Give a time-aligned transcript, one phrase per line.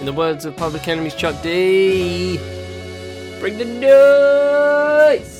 [0.00, 2.38] In the words of Public Enemy's Chuck D,
[3.38, 5.39] bring the noise!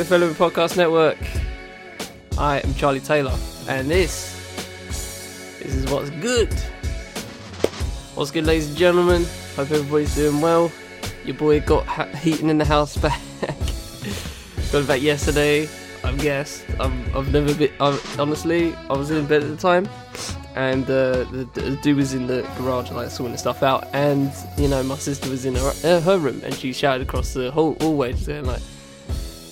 [0.00, 1.18] Fifth Element Podcast Network,
[2.38, 3.36] I am Charlie Taylor,
[3.68, 4.32] and this,
[5.58, 6.50] this is what's good.
[8.14, 9.26] What's good, ladies and gentlemen?
[9.56, 10.72] Hope everybody's doing well.
[11.26, 13.20] Your boy got ha- heating in the house back.
[14.72, 15.68] got back yesterday.
[16.02, 17.70] I guess I've, I've never been.
[17.78, 19.86] i honestly, I was in bed at the time,
[20.54, 23.86] and uh, the, the dude was in the garage, like sorting stuff out.
[23.92, 27.34] And you know, my sister was in her, uh, her room, and she shouted across
[27.34, 28.62] the whole hallway, saying like.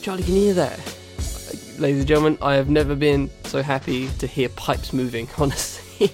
[0.08, 0.78] Charlie, can you hear that?
[1.78, 6.06] Ladies and gentlemen, I have never been so happy to hear pipes moving, honestly.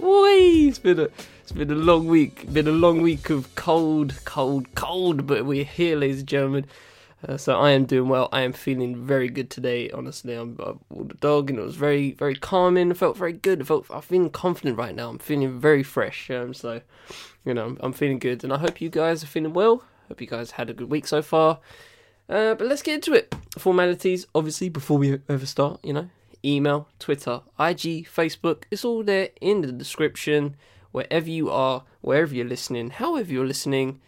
[0.00, 0.66] Whee!
[0.66, 1.08] It's been a
[1.42, 2.52] it's been a long week.
[2.52, 6.66] Been a long week of cold, cold, cold, but we're here, ladies and gentlemen.
[7.28, 8.28] Uh, so I am doing well.
[8.32, 9.88] I am feeling very good today.
[9.92, 12.90] Honestly, I'm I the dog, and it was very, very calming.
[12.90, 13.60] It felt very good.
[13.60, 15.08] It felt I'm feeling confident right now.
[15.08, 16.32] I'm feeling very fresh.
[16.32, 16.80] Um, so
[17.44, 19.84] you know, I'm, I'm feeling good, and I hope you guys are feeling well.
[20.08, 21.60] Hope you guys had a good week so far.
[22.28, 23.34] Uh, but let's get into it.
[23.58, 26.08] Formalities, obviously, before we ever start, you know,
[26.44, 30.56] email, Twitter, IG, Facebook, it's all there in the description.
[30.92, 34.00] Wherever you are, wherever you're listening, however you're listening,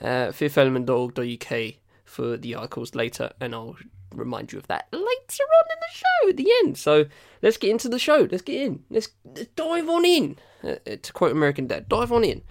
[0.00, 3.76] uh, fifthelement.org.uk for the articles later, and I'll
[4.14, 6.78] remind you of that later on in the show at the end.
[6.78, 7.06] So
[7.42, 8.28] let's get into the show.
[8.30, 8.84] Let's get in.
[8.90, 9.08] Let's,
[9.56, 10.36] dive on in.
[10.62, 12.42] Uh, to quote American Dad, dive on in.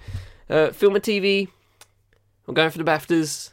[0.50, 1.48] Uh, film and TV.
[2.48, 3.52] I'm going for the BAFTAs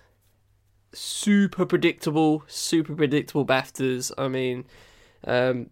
[0.93, 4.13] super predictable, super predictable BAFTAs.
[4.19, 4.65] I mean,
[5.25, 5.71] um,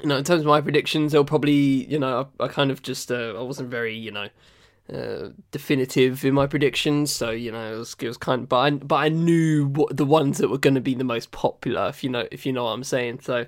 [0.00, 2.82] you know, in terms of my predictions, they'll probably, you know, I, I kind of
[2.82, 4.28] just, uh, I wasn't very, you know,
[4.92, 7.12] uh, definitive in my predictions.
[7.12, 9.96] So you know, it was, it was kind of, but I, but I knew what
[9.96, 11.88] the ones that were going to be the most popular.
[11.88, 13.20] If you know, if you know what I'm saying.
[13.20, 13.46] So,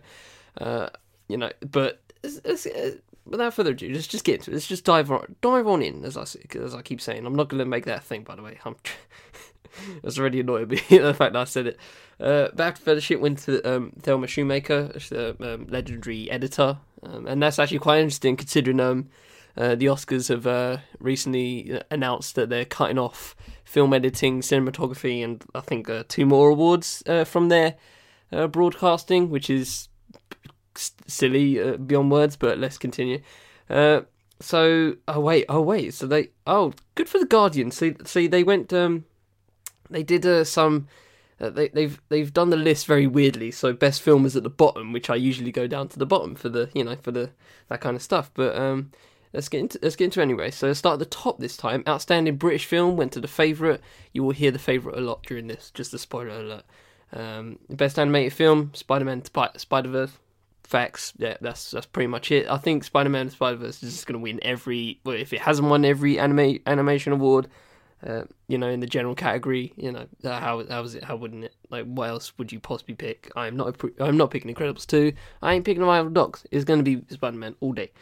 [0.59, 0.89] uh,
[1.29, 2.01] you know, but.
[2.23, 2.93] It's, it's, uh,
[3.27, 4.55] without further ado, let's just get into it.
[4.55, 6.23] Let's just dive on, dive on in, as I
[6.59, 7.27] as I keep saying.
[7.27, 8.59] I'm not going to make that thing, by the way.
[8.65, 8.77] I'm
[10.03, 11.79] That's already annoying me the fact that I said it.
[12.21, 17.59] Uh, BAFTA Fellowship went to um, Thelma Schoonmaker, the um, legendary editor, um, and that's
[17.59, 19.09] actually quite interesting considering um,
[19.57, 25.45] uh, the Oscars have uh, recently announced that they're cutting off film editing, cinematography, and
[25.55, 27.77] I think uh, two more awards uh, from their
[28.33, 29.89] uh, broadcasting, which is
[30.77, 32.37] silly uh, beyond words.
[32.37, 33.21] But let's continue.
[33.71, 34.03] Uh,
[34.41, 37.71] so, oh wait, oh wait, so they, oh, good for the Guardian.
[37.71, 38.73] See, see, they went.
[38.73, 39.05] Um,
[39.91, 40.89] they did uh, some.
[41.41, 43.50] Uh, they, they've they've done the list very weirdly.
[43.50, 46.34] So best film is at the bottom, which I usually go down to the bottom
[46.34, 47.31] for the you know for the
[47.69, 48.31] that kind of stuff.
[48.34, 48.93] But um,
[49.33, 50.50] let's get into let's get into anyway.
[50.50, 51.83] So let's start at the top this time.
[51.87, 53.81] Outstanding British film went to the favourite.
[54.12, 55.71] You will hear the favourite a lot during this.
[55.75, 56.65] Just a spoiler alert.
[57.12, 60.12] Um, best animated film: Spider-Man: Spider Verse.
[60.62, 61.12] Facts.
[61.19, 62.49] Yeah, that's that's pretty much it.
[62.49, 65.00] I think Spider-Man: Spider Verse is just going to win every.
[65.05, 67.49] Well, if it hasn't won every anime animation award,
[68.07, 71.05] uh, you know, in the general category, you know, uh, how was it?
[71.05, 71.55] How wouldn't it?
[71.71, 73.31] Like, what else would you possibly pick?
[73.35, 73.81] I'm not.
[73.99, 75.13] I'm not picking Incredibles two.
[75.41, 76.47] I ain't picking Isle Dogs.
[76.51, 77.93] It's going to be Spider Man all day.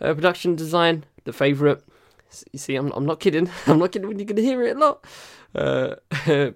[0.00, 1.84] Uh, production design, the favorite.
[2.50, 3.48] You see, I'm I'm not kidding.
[3.66, 5.04] I'm not kidding when you're going to hear it a lot.
[5.54, 5.94] Uh,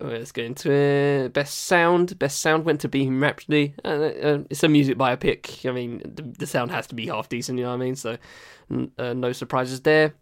[0.00, 1.30] let's get into.
[1.34, 2.18] Best sound.
[2.18, 3.74] Best sound went to Bohemian Rhapsody.
[3.84, 5.68] Uh, uh, it's a music biopic.
[5.68, 7.58] I mean, the, the, sound has to be half decent.
[7.58, 7.96] You know what I mean?
[7.96, 8.16] So,
[8.70, 10.14] no surprises there.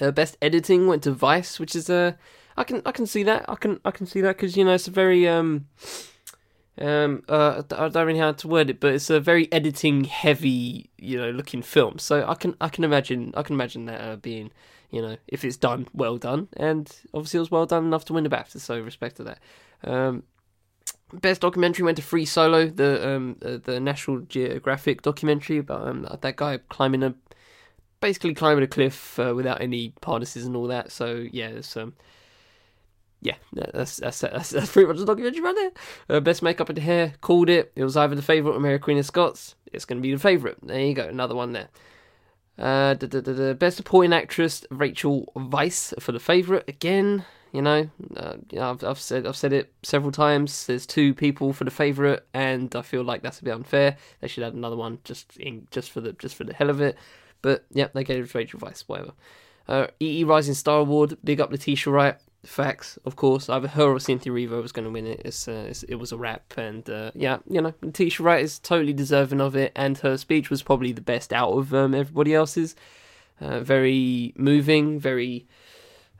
[0.00, 2.12] Uh, best editing went to Vice, which is a uh,
[2.56, 4.74] I can I can see that I can I can see that because you know
[4.74, 5.66] it's a very um
[6.78, 10.04] um uh I don't really know how to word it, but it's a very editing
[10.04, 11.98] heavy you know looking film.
[11.98, 14.50] So I can I can imagine I can imagine that uh, being
[14.90, 18.12] you know if it's done well done, and obviously it was well done enough to
[18.12, 18.60] win the BAFTA.
[18.60, 19.38] So respect to that.
[19.84, 20.24] Um,
[21.12, 26.06] best documentary went to Free Solo, the um uh, the National Geographic documentary about um
[26.20, 27.14] that guy climbing a
[28.02, 30.92] basically climbing a cliff uh, without any harnesses and all that.
[30.92, 31.94] So yeah, um,
[33.22, 36.16] yeah, that's that's that's, that's pretty much the documentary right there.
[36.16, 37.72] Uh, best makeup and hair called it.
[37.74, 39.54] It was either the favorite or Mary Queen of Scots.
[39.72, 40.58] It's going to be the favorite.
[40.62, 41.68] There you go, another one there.
[42.58, 42.94] Uh,
[43.54, 47.24] best supporting actress Rachel Weisz for the favorite again.
[47.52, 50.66] You know, uh, you know I've, I've said I've said it several times.
[50.66, 53.96] There's two people for the favorite, and I feel like that's a bit unfair.
[54.20, 56.80] They should add another one just in just for the just for the hell of
[56.80, 56.96] it.
[57.42, 59.12] But yeah, they gave it to Rachel Weisz, whatever.
[59.68, 62.16] Uh, EE Rising Star Award, big up Letitia Wright.
[62.44, 63.48] Facts, of course.
[63.48, 65.22] Either her or Cynthia Erivo was going to win it.
[65.24, 68.58] It's, uh, it's, it was a wrap, and uh, yeah, you know, Letitia Wright is
[68.58, 72.34] totally deserving of it, and her speech was probably the best out of um, everybody
[72.34, 72.74] else's.
[73.40, 75.46] Uh, very moving, very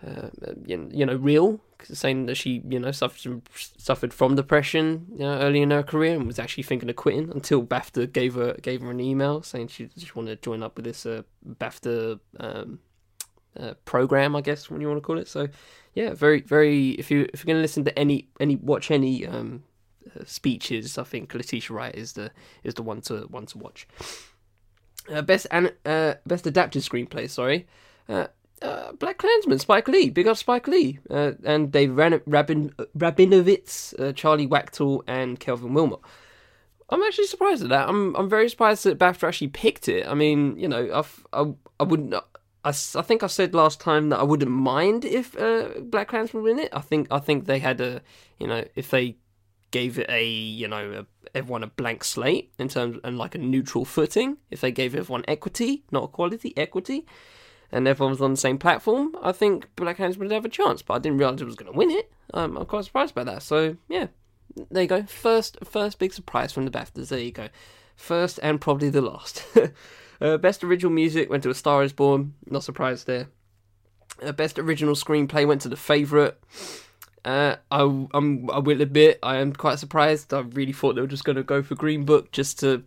[0.05, 0.29] uh,
[0.67, 5.63] you know real, saying that she you know suffered suffered from depression you know, early
[5.63, 8.91] in her career and was actually thinking of quitting until BAFTA gave her gave her
[8.91, 12.79] an email saying she just wanted to join up with this uh, BAFTA um,
[13.59, 15.29] uh, program, I guess, when you want to call it.
[15.29, 15.49] So,
[15.95, 16.91] yeah, very, very.
[16.93, 19.65] If you if you're going to listen to any any watch any um,
[20.07, 22.31] uh, speeches, I think Letitia Wright is the
[22.65, 23.87] is the one to one to watch.
[25.13, 27.29] Uh, best and uh, best adapted screenplay.
[27.29, 27.67] Sorry.
[28.63, 32.21] Uh, BlacKkKlansman, Spike Lee, big up Spike Lee, uh, and Dave Rabin,
[32.97, 36.01] Rabinowitz, uh, Charlie Wachtel, and Kelvin Willmott.
[36.91, 37.89] I'm actually surprised at that.
[37.89, 40.07] I'm I'm very surprised that BAFTA actually picked it.
[40.07, 42.15] I mean, you know, I've, I I wouldn't
[42.65, 46.59] I, I think I said last time that I wouldn't mind if uh, BlacKkKlansman win
[46.59, 46.69] it.
[46.73, 48.03] I think I think they had a
[48.39, 49.17] you know if they
[49.71, 53.39] gave it a you know a, everyone a blank slate in terms and like a
[53.39, 54.37] neutral footing.
[54.51, 57.07] If they gave everyone equity, not equality, equity,
[57.73, 60.83] and everyone was on the same platform, I think Black Hands would have a chance.
[60.83, 62.13] But I didn't realize it was going to win it.
[62.35, 63.43] Um, I'm quite surprised by that.
[63.43, 64.09] So yeah,
[64.71, 65.03] there you go.
[65.05, 67.09] First first big surprise from the BAFTAs.
[67.09, 67.49] There you go.
[67.97, 69.45] First and probably the last.
[70.23, 72.35] Uh, best original music went to A Star Is Born.
[72.49, 73.27] Not surprised there.
[74.23, 76.35] Uh, best original screenplay went to The Favourite.
[77.25, 77.81] Uh, I,
[78.15, 80.33] I'm, I will admit, I am quite surprised.
[80.33, 82.85] I really thought they were just going to go for Green Book just to,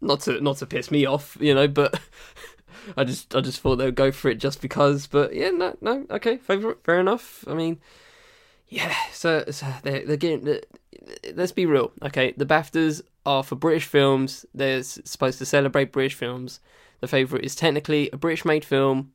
[0.00, 1.68] not to, not to piss me off, you know.
[1.68, 2.00] But
[2.96, 5.06] I just, I just thought they would go for it just because.
[5.06, 7.44] But yeah, no, no, okay, favorite, fair enough.
[7.48, 7.78] I mean,
[8.68, 8.94] yeah.
[9.12, 10.60] So, so they're, they're getting.
[11.34, 12.32] Let's be real, okay.
[12.36, 14.46] The Baftas are for British films.
[14.54, 16.60] They're supposed to celebrate British films.
[17.00, 19.12] The Favourite is technically a British made film.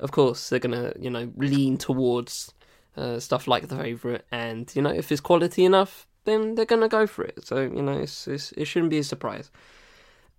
[0.00, 2.52] Of course, they're to, you know, lean towards
[2.96, 4.22] uh, stuff like The Favourite.
[4.30, 7.46] And, you know, if it's quality enough, then they're to go for it.
[7.46, 9.50] So, you know, it's, it's, it shouldn't be a surprise.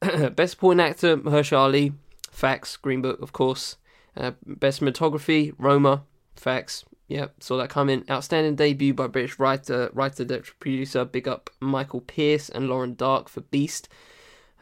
[0.35, 1.93] Best Supporting Actor, Mahershala Ali.
[2.39, 3.75] Facts, Green Book, of course.
[4.15, 6.03] Uh, best Cinematography, Roma.
[6.35, 8.05] Facts, Yep, saw that coming.
[8.09, 11.03] Outstanding debut by British writer, writer, director, producer.
[11.03, 13.89] Big up Michael Pearce and Lauren Dark for Beast.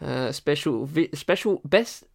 [0.02, 2.06] Uh, special, vi- special best.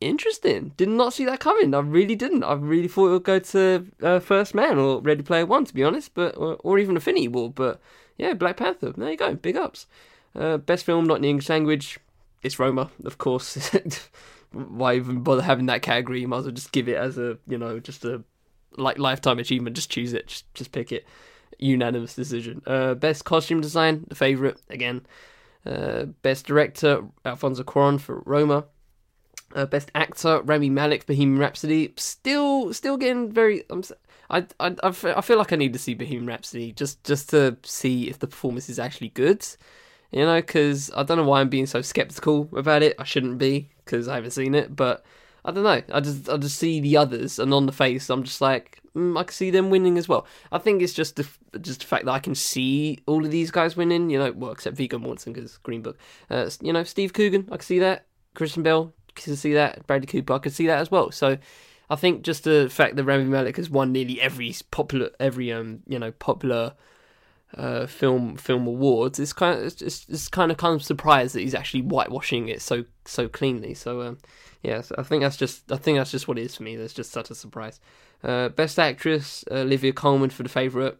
[0.00, 0.72] Interesting.
[0.76, 1.74] Did not see that coming.
[1.74, 2.44] I really didn't.
[2.44, 5.74] I really thought it would go to uh, First Man or Ready Player One, to
[5.74, 7.50] be honest, but or, or even Infinity War.
[7.50, 7.80] But
[8.18, 8.92] yeah, Black Panther.
[8.96, 9.34] There you go.
[9.34, 9.86] Big ups.
[10.36, 11.98] Uh, best film not in the English language.
[12.44, 13.74] It's Roma, of course.
[14.52, 16.20] Why even bother having that category?
[16.20, 18.22] You might as well just give it as a you know just a
[18.76, 19.76] like lifetime achievement.
[19.76, 20.28] Just choose it.
[20.28, 21.06] Just just pick it.
[21.58, 22.62] Unanimous decision.
[22.66, 25.06] Uh, best costume design, the favorite again.
[25.64, 28.64] Uh, best director, Alfonso Cuarón for Roma.
[29.54, 31.92] Uh, best actor, Rami Malek, Bohemian Rhapsody.
[31.96, 33.64] Still, still getting very.
[33.70, 33.84] I'm,
[34.30, 38.08] I, I, I feel like I need to see Bohemian Rhapsody just, just to see
[38.08, 39.46] if the performance is actually good.
[40.10, 42.96] You know, because I don't know why I'm being so skeptical about it.
[42.98, 45.04] I shouldn't be because I haven't seen it, but
[45.44, 45.82] I don't know.
[45.92, 49.18] I just I just see the others, and on the face, I'm just like, mm,
[49.18, 50.26] I can see them winning as well.
[50.50, 51.26] I think it's just the
[51.60, 54.10] just the fact that I can see all of these guys winning.
[54.10, 55.98] You know, well, except Viggo Mortensen because Green Book.
[56.30, 58.06] Uh, you know, Steve Coogan, I can see that.
[58.34, 59.86] Christian Bale, I can see that.
[59.86, 61.10] Bradley Cooper, I can see that as well.
[61.10, 61.38] So.
[61.90, 65.80] I think just the fact that Rami Malek has won nearly every popular, every um,
[65.86, 66.72] you know, popular
[67.56, 71.40] uh, film film awards, it's kind of it's, it's kind of kind of surprised that
[71.40, 73.74] he's actually whitewashing it so so cleanly.
[73.74, 74.18] So um,
[74.62, 76.76] yes, I think that's just I think that's just what it is for me.
[76.76, 77.80] That's just such a surprise.
[78.22, 80.98] Uh, best actress Olivia Colman for the favorite.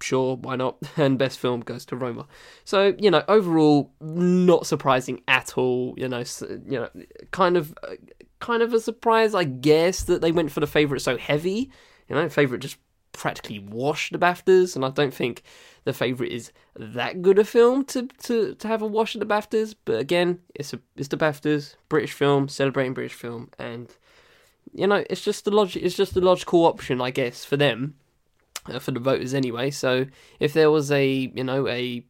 [0.00, 0.78] Sure, why not?
[0.96, 2.26] And best film goes to Roma.
[2.64, 5.94] So you know, overall, not surprising at all.
[5.98, 6.24] You know,
[6.66, 6.88] you know,
[7.32, 7.96] kind of, uh,
[8.38, 11.70] kind of a surprise, I guess, that they went for the favorite so heavy.
[12.08, 12.78] You know, favorite just
[13.12, 15.42] practically washed the BAFTAs, and I don't think
[15.84, 19.26] the Favourite is that good a film to, to, to have a wash at the
[19.26, 19.74] BAFTAs.
[19.84, 23.88] But again, it's a it's the BAFTAs, British film, celebrating British film, and
[24.72, 25.82] you know it's just the logic.
[25.82, 27.94] It's just the logical option, I guess, for them,
[28.66, 29.70] uh, for the voters anyway.
[29.70, 30.06] So
[30.38, 32.04] if there was a you know a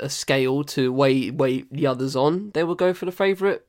[0.00, 3.62] a scale to weigh weigh the others on, they will go for the favourite.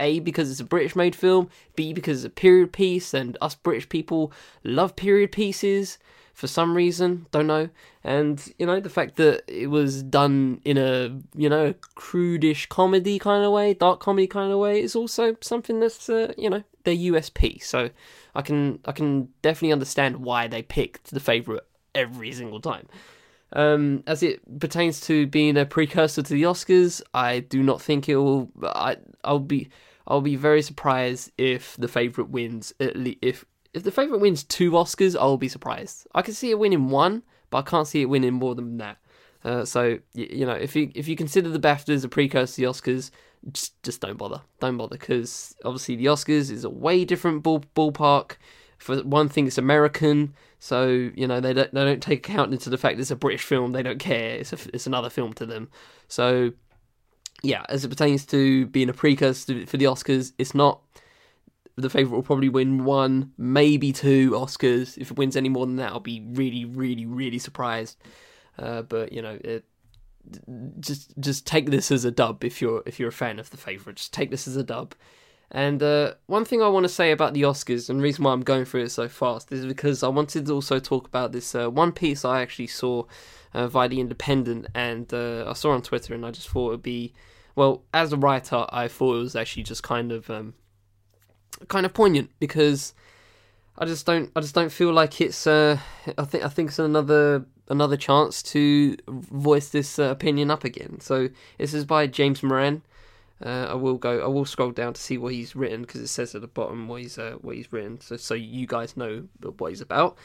[0.00, 3.54] A because it's a British made film, B because it's a period piece, and us
[3.54, 4.32] British people
[4.64, 5.98] love period pieces
[6.40, 7.68] for some reason, don't know.
[8.02, 13.18] And you know, the fact that it was done in a you know crudish comedy
[13.18, 16.62] kind of way, dark comedy kind of way, is also something that's uh, you know
[16.84, 17.62] their USP.
[17.62, 17.90] So
[18.34, 22.88] I can I can definitely understand why they picked the favorite every single time.
[23.52, 28.08] Um, as it pertains to being a precursor to the Oscars, I do not think
[28.08, 28.50] it will.
[28.62, 29.68] I I'll be
[30.10, 32.74] I'll be very surprised if the favorite wins.
[32.80, 36.08] At least if if the favorite wins two Oscars, I will be surprised.
[36.12, 38.98] I can see it winning one, but I can't see it winning more than that.
[39.44, 42.60] Uh, so you, you know, if you if you consider the BAFTAs a precursor to
[42.60, 43.12] the Oscars,
[43.52, 47.62] just just don't bother, don't bother, because obviously the Oscars is a way different ball,
[47.76, 48.32] ballpark.
[48.78, 52.68] For one thing, it's American, so you know they don't they don't take account into
[52.68, 53.72] the fact it's a British film.
[53.72, 54.36] They don't care.
[54.36, 55.68] It's a, it's another film to them.
[56.08, 56.52] So
[57.42, 60.80] yeah, as it pertains to being a precursor for the Oscars, it's not.
[61.76, 64.98] The favorite will probably win one, maybe two Oscars.
[64.98, 67.96] If it wins any more than that, I'll be really, really, really surprised.
[68.58, 69.64] Uh, but you know, it,
[70.80, 73.56] just just take this as a dub if you're if you're a fan of the
[73.56, 73.96] favorite.
[73.96, 74.94] Just take this as a dub.
[75.52, 78.32] And uh, one thing I want to say about the Oscars, and the reason why
[78.32, 81.54] I'm going through it so fast, is because I wanted to also talk about this
[81.54, 83.04] uh, one piece I actually saw
[83.52, 86.70] uh, via the Independent, and uh, I saw on Twitter, and I just thought it
[86.70, 87.14] would be,
[87.60, 90.54] well, as a writer, I thought it was actually just kind of, um,
[91.68, 92.94] kind of poignant because
[93.76, 95.46] I just don't, I just don't feel like it's.
[95.46, 95.76] Uh,
[96.16, 101.00] I think, I think it's another another chance to voice this uh, opinion up again.
[101.00, 102.80] So this is by James Moran.
[103.44, 104.20] Uh, I will go.
[104.20, 106.88] I will scroll down to see what he's written because it says at the bottom
[106.88, 110.16] what he's uh, what he's written, so so you guys know what he's about.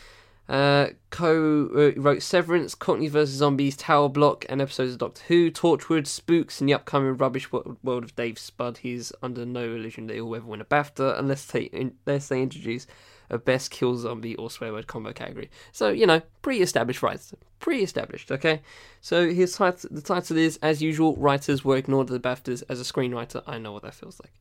[0.48, 5.50] Uh, co uh, wrote Severance, Cockney vs Zombies, Tower Block, and episodes of Doctor Who,
[5.50, 8.78] Torchwood, Spooks, and the upcoming rubbish world of Dave Spud.
[8.80, 12.86] He's under no illusion that he'll ever win a BAFTA unless they unless they introduce
[13.30, 15.50] a best kill zombie or swear word combo category.
[15.72, 17.34] So, you know, pre established writers.
[17.60, 18.62] Pre established, okay?
[19.02, 22.64] So his the title is, as usual, writers were ignored at the BAFTAs.
[22.70, 24.34] As a screenwriter, I know what that feels like.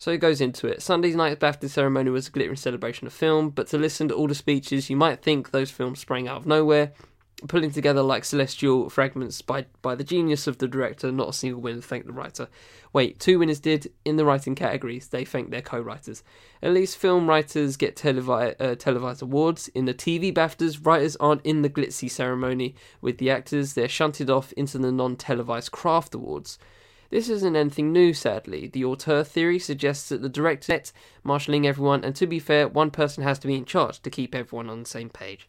[0.00, 0.82] So he goes into it.
[0.82, 4.26] Sunday's night's BAFTA ceremony was a glittering celebration of film, but to listen to all
[4.26, 6.92] the speeches, you might think those films sprang out of nowhere
[7.48, 11.10] pulling together like celestial fragments by by the genius of the director.
[11.10, 12.48] Not a single winner thanked the writer.
[12.92, 15.08] Wait, two winners did in the writing categories.
[15.08, 16.22] They thanked their co-writers.
[16.62, 19.68] At least film writers get televi- uh, televised awards.
[19.68, 23.74] In the TV BAFTAs, writers aren't in the glitzy ceremony with the actors.
[23.74, 26.58] They're shunted off into the non-televised craft awards.
[27.10, 28.68] This isn't anything new, sadly.
[28.68, 30.92] The auteur theory suggests that the director is
[31.24, 34.34] marshalling everyone, and to be fair, one person has to be in charge to keep
[34.34, 35.48] everyone on the same page.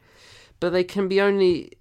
[0.60, 1.74] But they can be only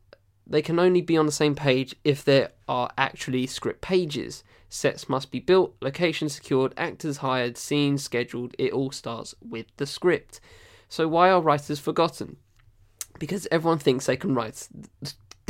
[0.47, 4.43] they can only be on the same page if there are actually script pages.
[4.69, 8.55] Sets must be built, locations secured, actors hired, scenes scheduled.
[8.59, 10.41] It all starts with the script.
[10.89, 12.37] So why are writers forgotten?
[13.21, 14.69] Because everyone thinks they can write.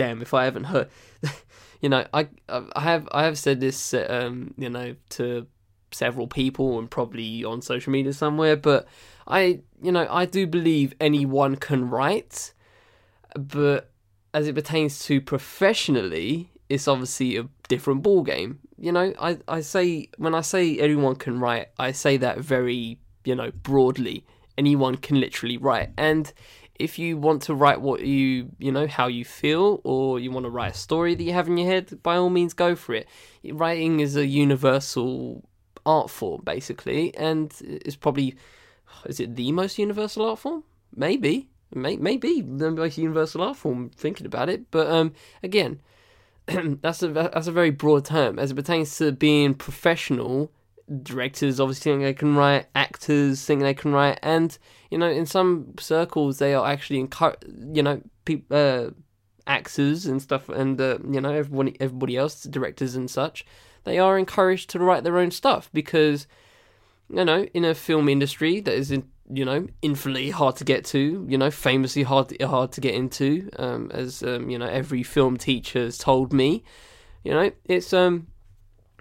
[0.01, 0.89] Damn, if I haven't heard,
[1.83, 5.47] you know, I I have I have said this, um, you know, to
[5.93, 8.87] several people and probably on social media somewhere, but
[9.27, 12.55] I, you know, I do believe anyone can write,
[13.35, 13.91] but
[14.33, 18.61] as it pertains to professionally, it's obviously a different ball game.
[18.79, 22.99] You know, I, I say when I say anyone can write, I say that very,
[23.25, 24.25] you know, broadly.
[24.57, 25.91] Anyone can literally write.
[25.97, 26.33] And
[26.81, 30.45] if you want to write what you, you know, how you feel, or you want
[30.45, 32.95] to write a story that you have in your head, by all means go for
[32.95, 33.09] it.
[33.45, 35.45] Writing is a universal
[35.85, 38.35] art form, basically, and it's probably,
[39.07, 40.65] is it the most universal art form?
[40.95, 41.49] Maybe.
[41.73, 43.91] May, maybe the most universal art form.
[43.91, 45.81] Thinking about it, but um, again,
[46.83, 50.51] that's a that's a very broad term as it pertains to being professional.
[51.03, 54.57] Directors obviously think they can write, actors think they can write, and
[54.91, 57.39] you know, in some circles they are actually encourage.
[57.73, 58.91] You know, people, uh,
[59.47, 63.45] actors and stuff, and uh, you know, everybody, everybody else, directors and such,
[63.85, 66.27] they are encouraged to write their own stuff because,
[67.09, 70.85] you know, in a film industry that is in, you know, infinitely hard to get
[70.87, 74.67] to, you know, famously hard to, hard to get into, um, as um, you know,
[74.67, 76.63] every film teacher has told me.
[77.25, 78.29] You know, it's um,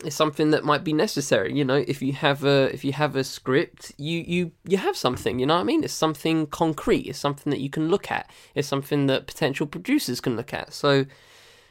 [0.03, 1.55] it's something that might be necessary.
[1.55, 4.95] You know, if you have a if you have a script, you you you have
[4.95, 5.39] something.
[5.39, 5.83] You know what I mean?
[5.83, 7.07] It's something concrete.
[7.07, 8.29] It's something that you can look at.
[8.55, 10.73] It's something that potential producers can look at.
[10.73, 11.05] So,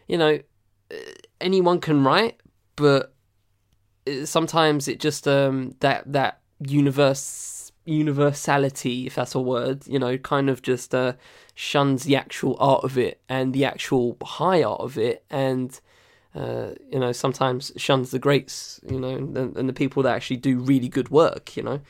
[0.07, 0.39] you know,
[0.91, 0.97] uh,
[1.41, 2.41] anyone can write,
[2.77, 3.15] but
[4.25, 10.51] sometimes it just um that that universe universality, if that's a word, you know, kind
[10.51, 11.15] of just uh,
[11.55, 15.81] shuns the actual art of it and the actual high art of it, and
[16.35, 20.37] uh, you know, sometimes shuns the greats, you know, and, and, the people that actually
[20.37, 21.81] do really good work, you know.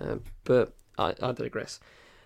[0.00, 1.78] Uh, but I, I digress.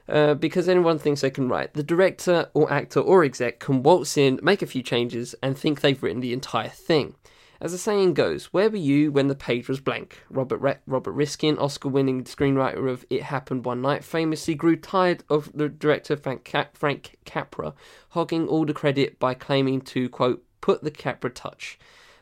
[0.08, 4.16] Uh, because anyone thinks they can write, the director or actor or exec can waltz
[4.16, 7.14] in, make a few changes, and think they've written the entire thing.
[7.60, 10.24] As the saying goes, where were you when the page was blank?
[10.28, 15.52] Robert Re- Robert Riskin, Oscar-winning screenwriter of It Happened One Night, famously grew tired of
[15.54, 17.72] the director Frank, Cap- Frank Capra
[18.10, 21.78] hogging all the credit by claiming to quote put the Capra touch.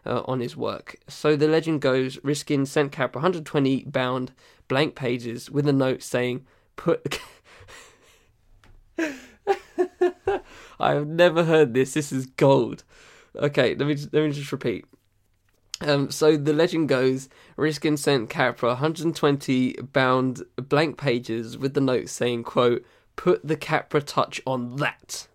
[0.07, 0.97] Uh, on his work.
[1.09, 4.33] So the legend goes, Riskin sent Capra 120 bound
[4.67, 7.21] blank pages with a note saying, "Put
[10.81, 11.95] I have never heard this.
[11.95, 12.85] This is gold.
[13.37, 14.85] Okay, let me let me just repeat.
[15.83, 22.09] Um, so the legend goes, Riskin sent Capra 120 bound blank pages with the note
[22.09, 22.85] saying, "quote
[23.17, 25.29] Put the Capra touch on that."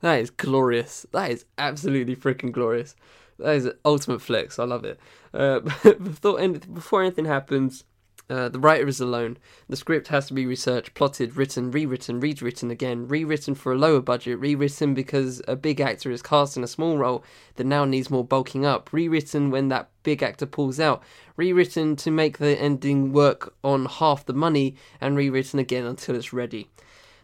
[0.00, 1.06] That is glorious.
[1.12, 2.96] That is absolutely freaking glorious.
[3.38, 4.58] That is ultimate flex.
[4.58, 4.98] I love it.
[5.32, 7.84] Uh, before, anything, before anything happens,
[8.30, 9.36] uh, the writer is alone.
[9.68, 14.00] The script has to be researched, plotted, written, rewritten, rewritten again, rewritten for a lower
[14.00, 17.24] budget, rewritten because a big actor is cast in a small role
[17.56, 21.02] that now needs more bulking up, rewritten when that big actor pulls out,
[21.36, 26.32] rewritten to make the ending work on half the money, and rewritten again until it's
[26.32, 26.68] ready.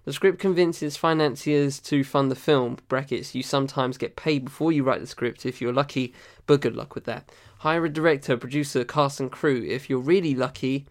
[0.07, 2.79] The script convinces financiers to fund the film.
[2.87, 6.15] Brackets, you sometimes get paid before you write the script if you're lucky,
[6.47, 7.29] but good luck with that.
[7.59, 9.67] Hire a director, producer, cast, and crew.
[9.69, 10.87] If you're really lucky,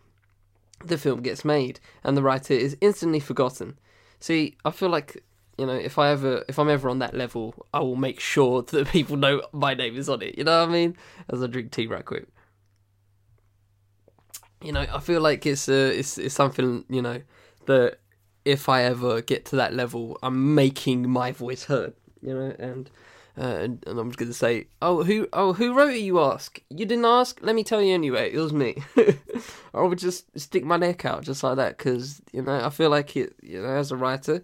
[0.84, 3.80] the film gets made and the writer is instantly forgotten.
[4.20, 5.24] See, I feel like
[5.58, 8.62] you know if I ever if I'm ever on that level, I will make sure
[8.74, 10.38] that people know my name is on it.
[10.38, 10.98] You know what I mean?
[11.30, 12.28] As I drink tea right quick.
[14.62, 17.22] You know, I feel like it's uh, it's it's something you know
[17.68, 18.00] that
[18.46, 21.94] if I ever get to that level, I'm making my voice heard.
[22.22, 22.90] You know, and
[23.38, 26.00] uh, and, and, I'm just gonna say, oh, who, oh, who wrote it?
[26.00, 26.62] You ask.
[26.70, 27.40] You didn't ask.
[27.42, 28.32] Let me tell you anyway.
[28.32, 28.82] It was me.
[29.74, 32.90] I would just stick my neck out just like that because you know I feel
[32.90, 33.36] like it.
[33.42, 34.42] You know, as a writer,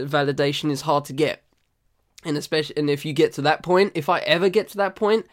[0.00, 1.42] validation is hard to get,
[2.24, 4.96] and especially and if you get to that point, if I ever get to that
[4.96, 5.26] point,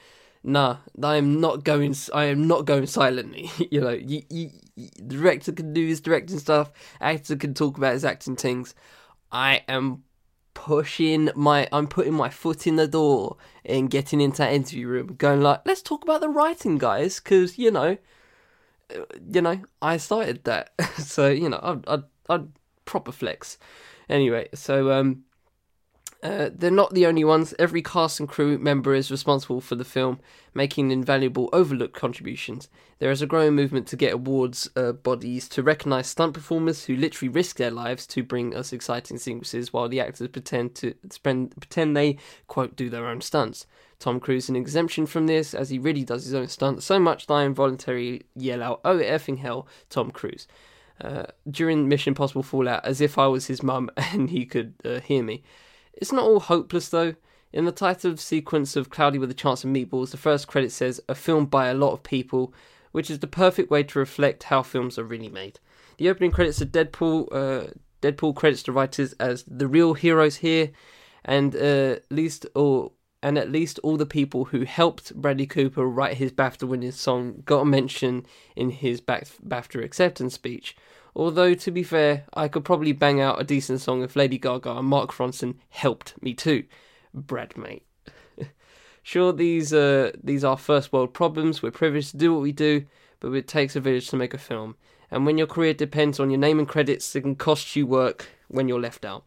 [0.44, 1.96] nah, I am not going.
[2.14, 3.50] I am not going silently.
[3.72, 6.72] you know, you, you, you, director can do his directing stuff.
[7.02, 8.76] Actor can talk about his acting things.
[9.32, 10.04] I am
[10.54, 15.16] pushing my I'm putting my foot in the door and getting into that interview room,
[15.18, 17.98] going like, let's talk about the writing, guys, because you know,
[19.30, 22.48] you know, I started that, so you know, I'd, I'd, I'd
[22.86, 23.58] proper flex.
[24.10, 25.24] Anyway, so um,
[26.24, 27.54] uh, they're not the only ones.
[27.60, 30.22] Every cast and crew member is responsible for the film,
[30.54, 32.70] making invaluable overlooked contributions.
[33.00, 36.96] There is a growing movement to get awards uh, bodies to recognise stunt performers who
[36.96, 41.60] literally risk their lives to bring us exciting sequences, while the actors pretend to spend,
[41.60, 43.68] pretend they quote do their own stunts.
[44.00, 47.00] Tom Cruise is an exemption from this, as he really does his own stunts so
[47.00, 50.48] much that I involuntarily yell out, "Oh effing hell, Tom Cruise!"
[51.02, 55.02] Uh, during Mission Impossible Fallout, as if I was his mum and he could uh,
[55.02, 55.44] hear me.
[55.94, 57.16] It's not all hopeless though.
[57.52, 61.00] In the title sequence of Cloudy with a Chance of Meatballs, the first credit says,
[61.08, 62.52] a film by a lot of people,
[62.92, 65.60] which is the perfect way to reflect how films are really made.
[65.98, 67.68] The opening credits of Deadpool, uh,
[68.02, 70.72] Deadpool credits the writers as the real heroes here,
[71.24, 76.18] and uh, least or and at least all the people who helped Bradley Cooper write
[76.18, 78.26] his BAFTA-winning song got a mention
[78.56, 80.76] in his BAFTA acceptance speech.
[81.16, 84.78] Although, to be fair, I could probably bang out a decent song if Lady Gaga
[84.78, 86.64] and Mark Ronson helped me too.
[87.14, 87.86] Brad, mate.
[89.04, 91.62] sure, these, uh, these are first world problems.
[91.62, 92.86] We're privileged to do what we do,
[93.20, 94.76] but it takes a village to make a film.
[95.12, 98.30] And when your career depends on your name and credits, it can cost you work
[98.48, 99.24] when you're left out.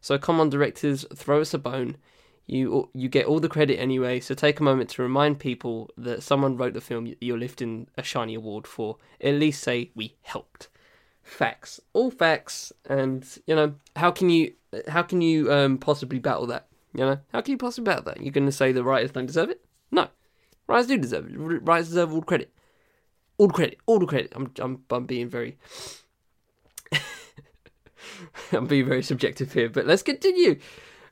[0.00, 1.96] So come on, directors, throw us a bone.
[2.46, 6.22] You you get all the credit anyway, so take a moment to remind people that
[6.22, 8.96] someone wrote the film you're lifting a shiny award for.
[9.20, 10.68] At least say we helped
[11.28, 14.52] facts, all facts, and you know how can you
[14.88, 16.66] how can you um, possibly battle that?
[16.94, 18.20] You know how can you possibly battle that?
[18.22, 19.64] You're going to say the writers don't deserve it?
[19.90, 20.08] No,
[20.66, 21.34] writers do deserve it.
[21.36, 22.52] Writers deserve all credit,
[23.36, 24.32] all credit, all the credit.
[24.34, 25.58] I'm I'm I'm being very.
[28.52, 30.58] I'm being very subjective here, but let's continue.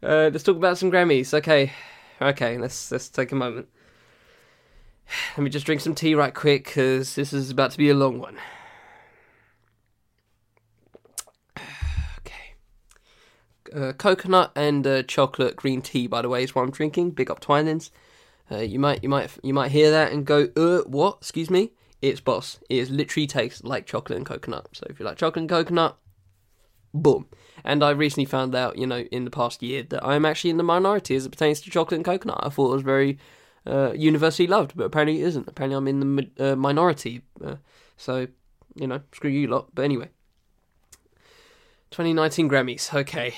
[0.02, 1.34] Uh, let's talk about some Grammys.
[1.34, 1.72] Okay,
[2.20, 2.58] okay.
[2.58, 3.68] Let's let's take a moment.
[5.36, 7.94] Let me just drink some tea right quick because this is about to be a
[7.94, 8.38] long one.
[13.74, 16.06] Uh, coconut and uh, chocolate green tea.
[16.06, 17.12] By the way, is what I'm drinking.
[17.12, 17.90] Big up Twinings.
[18.50, 21.18] Uh, you might you might you might hear that and go, uh, what?
[21.20, 21.72] Excuse me.
[22.02, 22.60] It's boss.
[22.68, 24.68] It is literally tastes like chocolate and coconut.
[24.72, 25.96] So if you like chocolate and coconut,
[26.94, 27.26] boom.
[27.64, 30.56] And I recently found out, you know, in the past year that I'm actually in
[30.56, 32.38] the minority as it pertains to chocolate and coconut.
[32.42, 33.18] I thought it was very
[33.66, 35.48] uh, universally loved, but apparently it isn't.
[35.48, 37.22] Apparently I'm in the uh, minority.
[37.44, 37.56] Uh,
[37.96, 38.28] so,
[38.76, 39.74] you know, screw you lot.
[39.74, 40.10] But anyway,
[41.96, 42.92] 2019 Grammys.
[42.92, 43.32] Okay.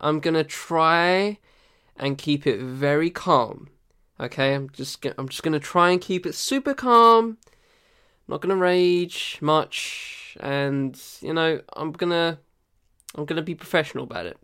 [0.00, 1.38] I'm going to try
[1.96, 3.68] and keep it very calm.
[4.18, 4.52] Okay?
[4.54, 7.38] I'm just I'm just going to try and keep it super calm.
[8.26, 12.36] Not going to rage much and you know, I'm going to
[13.14, 14.36] I'm going to be professional about it.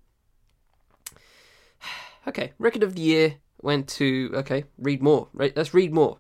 [2.28, 5.26] Okay, record of the year went to okay, read more.
[5.33, 6.18] Right, let's read more.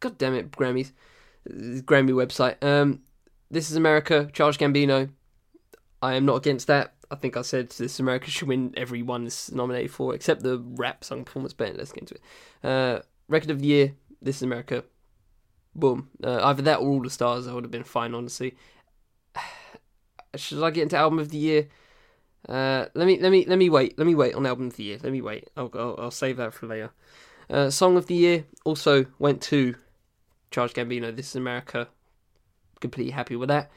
[0.00, 0.92] God damn it, Grammys.
[1.48, 2.62] Grammy website.
[2.62, 3.00] Um,
[3.50, 4.28] this is America.
[4.34, 5.08] Childish Gambino.
[6.06, 6.94] I am not against that.
[7.10, 11.02] I think I said this America should win every one nominated for, except the rap
[11.02, 11.52] song performance.
[11.52, 12.22] But let's get into it.
[12.62, 13.94] Uh, record of the year.
[14.22, 14.84] This is America.
[15.74, 16.08] Boom.
[16.22, 17.48] Uh, either that or All the Stars.
[17.48, 18.56] I would have been fine, honestly.
[20.36, 21.68] Should I get into album of the year?
[22.48, 23.98] Uh, let me let me let me wait.
[23.98, 24.98] Let me wait on album of the year.
[25.02, 25.50] Let me wait.
[25.56, 26.92] I'll I'll, I'll save that for later.
[27.50, 29.74] Uh, song of the year also went to
[30.52, 31.14] Childish Gambino.
[31.14, 31.88] This is America.
[32.80, 33.70] Completely happy with that.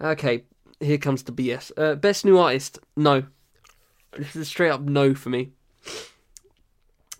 [0.00, 0.44] Okay,
[0.80, 1.70] here comes the BS.
[1.76, 2.78] Uh, best new artist?
[2.96, 3.24] No.
[4.16, 5.52] This is a straight up no for me.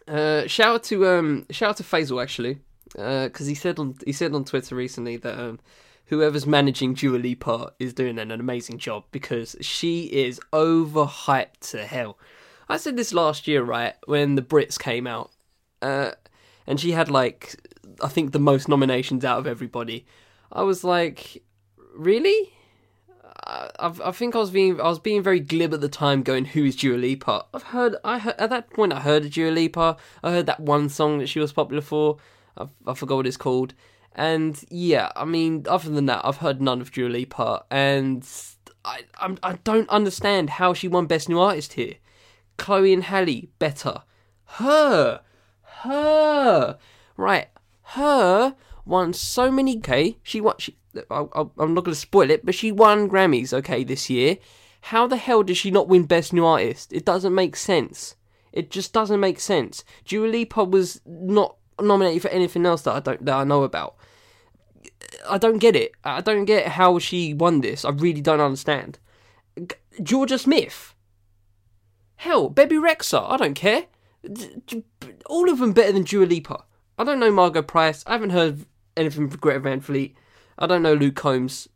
[0.08, 2.58] Uh, shout out to um, shout out to Faisal actually,
[2.94, 5.60] because uh, he said on he said on Twitter recently that um,
[6.06, 12.18] whoever's managing Dua Lipa is doing an amazing job because she is overhyped to hell.
[12.68, 15.30] I said this last year, right, when the Brits came out,
[15.80, 16.12] uh,
[16.66, 17.54] and she had like
[18.02, 20.06] I think the most nominations out of everybody.
[20.50, 21.44] I was like,
[21.94, 22.52] really?
[23.50, 26.44] I, I think I was being I was being very glib at the time, going,
[26.46, 29.50] "Who is Dua Lipa?" I've heard I heard, at that point I heard of Dua
[29.50, 29.96] Lipa.
[30.22, 32.18] I heard that one song that she was popular for.
[32.56, 33.74] I, I forgot what it's called.
[34.14, 38.26] And yeah, I mean, other than that, I've heard none of Dua Lipa, and
[38.84, 41.94] I I'm, I don't understand how she won Best New Artist here.
[42.56, 44.02] Chloe and Halle better.
[44.44, 45.22] Her,
[45.82, 46.78] her,
[47.16, 47.48] right?
[47.82, 49.78] Her won so many.
[49.78, 50.54] Okay, she won.
[50.58, 50.76] She
[51.10, 54.38] I, am not going to spoil it, but she won Grammys, okay, this year.
[54.82, 56.92] How the hell does she not win Best New Artist?
[56.92, 58.16] It doesn't make sense.
[58.52, 59.84] It just doesn't make sense.
[60.04, 63.96] Dua Lipa was not nominated for anything else that I don't that I know about.
[65.28, 65.92] I don't get it.
[66.04, 67.84] I don't get how she won this.
[67.84, 68.98] I really don't understand.
[70.00, 70.94] Jorja Smith.
[72.16, 73.30] Hell, Bebe Rexha.
[73.30, 73.84] I don't care.
[75.26, 76.64] All of them better than Dua Lipa.
[76.98, 78.04] I don't know Margo Price.
[78.06, 80.16] I haven't heard anything from Greta Van Fleet.
[80.60, 81.68] I don't know Luke Combs,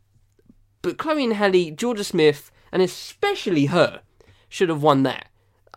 [0.82, 4.02] but Chloe and Halle, Jorja Smith, and especially her
[4.48, 5.28] should have won that.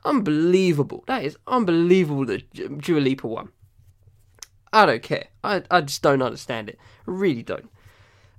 [0.03, 1.03] Unbelievable.
[1.07, 3.49] That is unbelievable that Dua Lipa won.
[4.73, 5.27] I don't care.
[5.43, 6.77] I, I just don't understand it.
[7.05, 7.69] Really don't.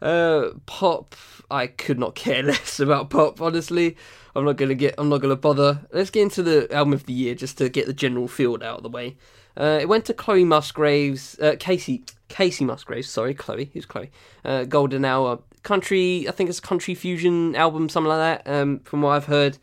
[0.01, 1.17] Uh, pop,
[1.51, 3.41] I could not care less about pop.
[3.41, 3.97] Honestly,
[4.37, 4.95] I'm not gonna get.
[4.99, 5.87] I'm not gonna bother.
[5.93, 8.79] Let's get into the album of the year just to get the general field out
[8.79, 9.17] of the way.
[9.59, 13.11] Uh, it went to Chloe Musgraves, uh, Kacey, Kacey Musgraves.
[13.11, 13.71] Sorry, Chloe.
[13.73, 14.11] Who's Chloe?
[14.45, 16.27] Uh, Golden Hour country.
[16.29, 18.51] I think it's a country fusion album, something like that.
[18.51, 19.59] Um, from what I've heard,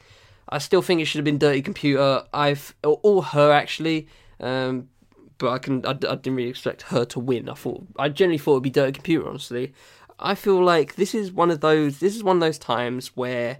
[0.49, 2.23] I still think it should have been Dirty Computer.
[2.33, 4.07] I've or her actually.
[4.39, 4.89] Um,
[5.37, 5.85] but I can.
[5.85, 7.49] I, I, didn't really expect her to win.
[7.49, 7.85] I thought.
[7.97, 9.27] I generally thought it'd be Dirty Computer.
[9.27, 9.73] Honestly,
[10.19, 11.99] I feel like this is one of those.
[11.99, 13.59] This is one of those times where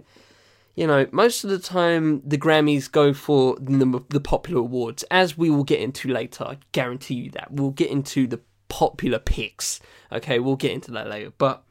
[0.76, 5.36] you know, most of the time the Grammys go for the, the, popular awards, as
[5.36, 6.44] we will get into later.
[6.44, 7.50] I guarantee you that.
[7.50, 9.80] We'll get into the popular picks.
[10.12, 11.32] Okay, we'll get into that later.
[11.38, 11.64] But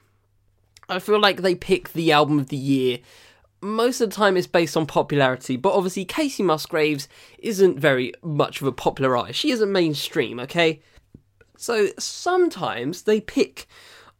[0.89, 2.98] I feel like they pick the album of the year.
[3.62, 8.60] Most of the time it's based on popularity, but obviously Kacey Musgraves isn't very much
[8.60, 9.39] of a popular artist.
[9.39, 10.82] She isn't mainstream, okay?
[11.58, 13.68] So sometimes they pick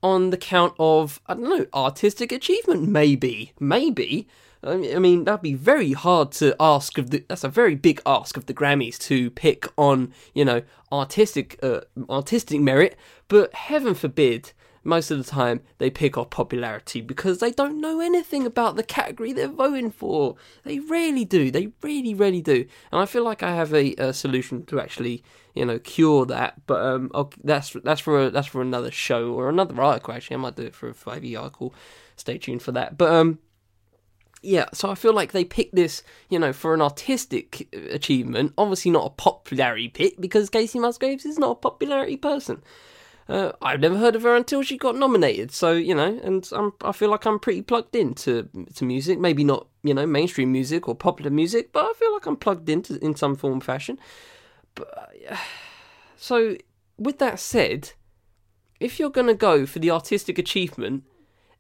[0.04, 3.54] on the count of, I don't know, artistic achievement, maybe.
[3.60, 4.28] Maybe
[4.66, 7.24] I mean, that'd be very hard to ask of the.
[7.28, 11.82] That's a very big ask of the Grammys to pick on, you know, artistic, uh,
[12.10, 12.98] artistic merit.
[13.28, 18.00] But heaven forbid, most of the time they pick off popularity because they don't know
[18.00, 20.36] anything about the category they're voting for.
[20.64, 21.52] They really do.
[21.52, 22.66] They really, really do.
[22.92, 25.24] And I feel like I have a, a solution to actually,
[25.54, 26.66] you know, cure that.
[26.66, 30.14] But um, I'll, that's that's for a, that's for another show or another article.
[30.14, 31.74] Actually, I might do it for a five E article.
[32.16, 32.98] Stay tuned for that.
[32.98, 33.40] But um
[34.46, 38.54] yeah, so I feel like they picked this, you know, for an artistic achievement.
[38.58, 42.62] Obviously, not a popularity pick because Kacey Musgraves is not a popularity person.
[43.28, 45.52] Uh, I've never heard of her until she got nominated.
[45.52, 49.20] So you know, and I'm, I feel like I'm pretty plugged into to music.
[49.20, 52.70] Maybe not you know mainstream music or popular music, but I feel like I'm plugged
[52.70, 54.00] into in some form fashion.
[54.76, 55.38] But uh,
[56.18, 56.56] so
[56.98, 57.94] with that said,
[58.80, 61.04] if you're gonna go for the artistic achievement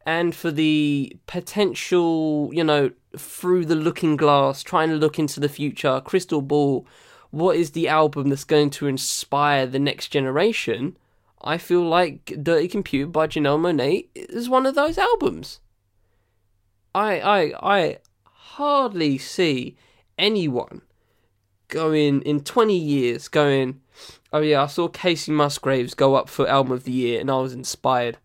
[0.06, 5.50] and for the potential, you know, through the looking glass, trying to look into the
[5.50, 6.86] future, crystal ball,
[7.32, 10.96] what is the album that's going to inspire the next generation?
[11.42, 15.60] I feel like Dirty Computer by Janelle Monáe is one of those albums.
[16.94, 19.76] I I I hardly see
[20.18, 20.82] anyone
[21.68, 23.82] going in 20 years going,
[24.32, 27.38] oh yeah, I saw Kacey Musgraves go up for album of the year and I
[27.38, 28.18] was inspired.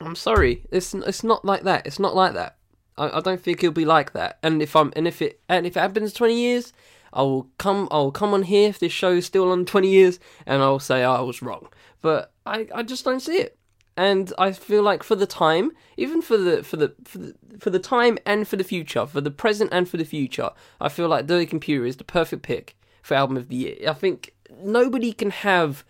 [0.00, 1.86] I'm sorry, it's it's not like that.
[1.86, 2.56] It's not like that.
[2.96, 4.38] I, I don't think it'll be like that.
[4.42, 6.72] And if I'm and if it and if it happens twenty years,
[7.12, 9.88] I will come I will come on here if this show is still on twenty
[9.90, 11.68] years, and I will say oh, I was wrong.
[12.02, 13.58] But I I just don't see it.
[13.96, 17.70] and I feel like for the time, even for the for the for the for
[17.70, 21.08] the time and for the future, for the present and for the future, I feel
[21.08, 23.76] like Dirty Computer is the perfect pick for album of the year.
[23.88, 25.84] I think nobody can have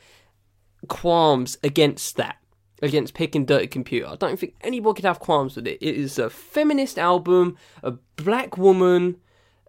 [0.88, 2.36] qualms against that,
[2.82, 4.06] against picking Dirty Computer.
[4.06, 5.78] I don't think anybody could have qualms with it.
[5.80, 9.16] It is a feminist album, a black woman.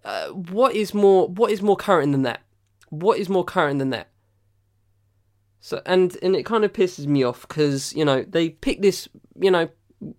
[0.03, 1.27] Uh, what is more?
[1.27, 2.41] What is more current than that?
[2.89, 4.09] What is more current than that?
[5.59, 9.07] So and and it kind of pisses me off because you know they pick this.
[9.39, 9.69] You know,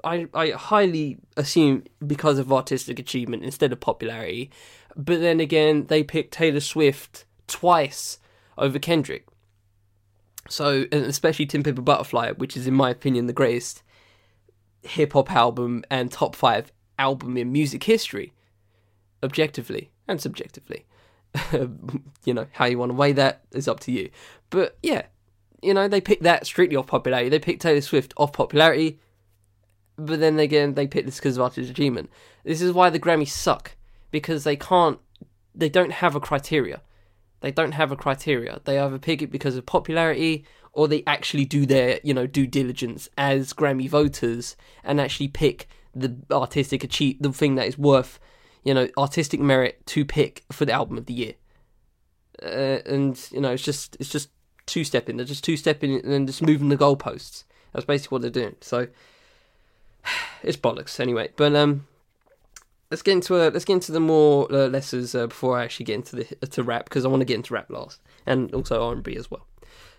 [0.02, 4.50] I I highly assume because of artistic achievement instead of popularity,
[4.96, 8.18] but then again they picked Taylor Swift twice
[8.58, 9.26] over Kendrick.
[10.48, 13.82] So especially To Pimp a Butterfly, which is in my opinion the greatest
[14.82, 18.32] hip hop album and top five album in music history,
[19.22, 20.86] objectively and subjectively.
[21.52, 24.10] you know how you want to weigh that is up to you.
[24.50, 25.06] But yeah,
[25.62, 27.28] you know, they picked that strictly off popularity.
[27.28, 28.98] They picked Taylor Swift off popularity,
[29.96, 32.10] but then again, they picked this because of artistic achievement.
[32.44, 33.72] This is why the Grammys suck
[34.10, 34.98] because they can't,
[35.54, 36.80] they don't have a criteria.
[37.40, 38.60] They don't have a criteria.
[38.64, 42.46] They either pick it because of popularity or they actually do their, you know, due
[42.46, 48.18] diligence as Grammy voters and actually pick the artistic achieve the thing that is worth,
[48.62, 51.34] you know, artistic merit to pick for the album of the year.
[52.42, 54.28] Uh, and you know, it's just it's just
[54.66, 55.16] two stepping.
[55.16, 57.44] They're just two stepping and then just moving the goalposts.
[57.72, 58.56] That's basically what they're doing.
[58.60, 58.88] So
[60.42, 61.30] it's bollocks anyway.
[61.36, 61.86] But um,
[62.90, 65.84] let's get into uh, let's get into the more uh, lessons uh, before I actually
[65.84, 68.82] get into the to rap because I want to get into rap last and also
[68.82, 69.46] R and B as well.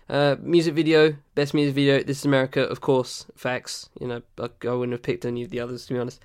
[0.08, 2.02] Uh, music video, best music video.
[2.02, 3.26] This is America, of course.
[3.36, 3.90] Facts.
[4.00, 6.22] You know, I, I wouldn't have picked any of the others to be honest.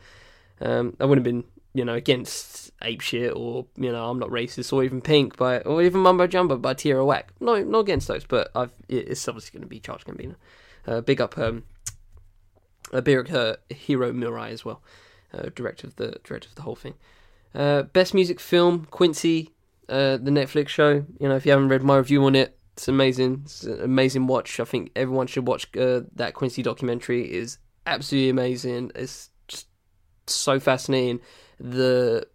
[0.62, 4.30] Um, I wouldn't have been you know, against ape shit or you know, I'm not
[4.30, 7.34] racist or even Pink by or even Mumbo Jumbo by Tierra Whack.
[7.40, 10.36] No, not against those, but I've it's obviously going to be Childish Gambino.
[10.86, 11.64] Uh, big up, um,
[12.92, 14.82] a uh, Hiro Murai as well,
[15.34, 16.96] uh, director of the director of the whole thing.
[17.56, 19.52] Uh, best music film Quincy,
[19.90, 21.06] uh, the Netflix show.
[21.20, 23.42] You know, if you haven't read my review on it, it's amazing.
[23.46, 24.60] It's an amazing watch.
[24.60, 27.26] I think everyone should watch uh, that Quincy documentary.
[27.26, 28.92] It is absolutely amazing.
[28.96, 29.68] It's just
[30.28, 31.20] so fascinating
[31.60, 32.28] the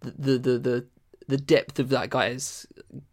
[0.00, 0.86] the the the
[1.26, 2.66] the depth of that guy's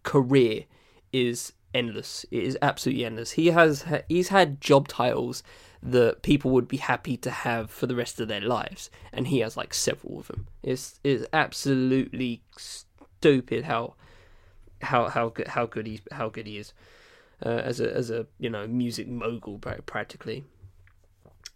[0.03, 0.65] career
[1.11, 2.25] is endless.
[2.31, 3.31] It is absolutely endless.
[3.31, 5.43] He has he's had job titles
[5.83, 9.39] that people would be happy to have for the rest of their lives, and he
[9.39, 10.47] has like several of them.
[10.63, 13.95] It's it's absolutely stupid how
[14.81, 16.73] how how good how good he how good he is
[17.45, 20.43] uh, as a as a you know music mogul practically.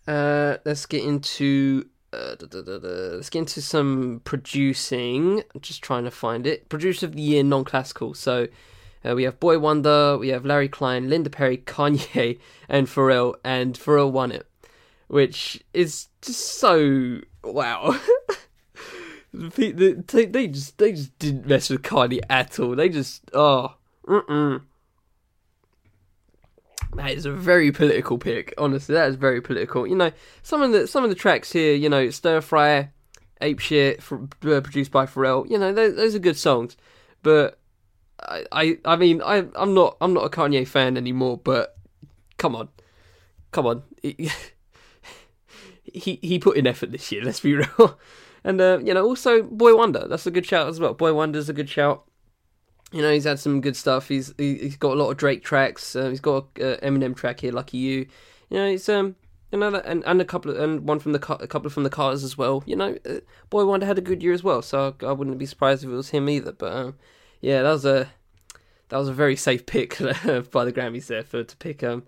[0.08, 2.78] Uh, let's get into uh, da, da, da,
[3.16, 5.44] let's get into some producing.
[5.54, 6.70] I'm just trying to find it.
[6.70, 8.14] Producer of the year, non-classical.
[8.14, 8.48] So
[9.06, 12.39] uh, we have Boi-1da, we have Larry Klein, Linda Perry, Kanye,
[12.70, 14.48] and Pharrell, and Pharrell won it,
[15.08, 18.00] which is just so wow.
[19.34, 22.76] they, they just they just didn't mess with Kanye at all.
[22.76, 23.76] They just oh.
[24.08, 24.62] Mm-mm.
[26.96, 28.54] That is a very political pick.
[28.58, 29.86] Honestly, that is very political.
[29.86, 30.12] You know,
[30.44, 32.91] some of the some of the tracks here, you know, Stir Fry,
[33.41, 35.50] Ape Shit, for, uh, produced by Pharrell.
[35.50, 36.78] You know, those, those, are good songs.
[37.22, 37.60] But
[38.19, 41.38] I, I, I mean, I, I'm not, I'm not a Kanye fan anymore.
[41.38, 41.75] But
[42.38, 42.69] come on,
[43.51, 44.30] come on, he,
[45.84, 47.23] he, he put in effort this year.
[47.23, 47.99] Let's be real.
[48.43, 50.08] And uh, you know, also Boi-1da.
[50.08, 50.93] That's a good shout as well.
[50.93, 52.06] Boi-1da's a good shout.
[52.91, 54.08] You know, he's had some good stuff.
[54.08, 55.95] He's he's got a lot of Drake tracks.
[55.95, 58.08] Uh, he's got a uh, Eminem track here, Lucky You.
[58.49, 59.15] You know, it's um
[59.51, 62.23] another and and a couple of, and one from the a couple from the Carters
[62.23, 62.63] as well.
[62.67, 65.47] You know, uh, Boi-1da had a good year as well, so I, I, wouldn't be
[65.47, 66.51] surprised if it was him either.
[66.51, 66.95] But um,
[67.41, 68.10] yeah, that was a
[68.89, 72.04] that was a very safe pick by the Grammys there for to pick um.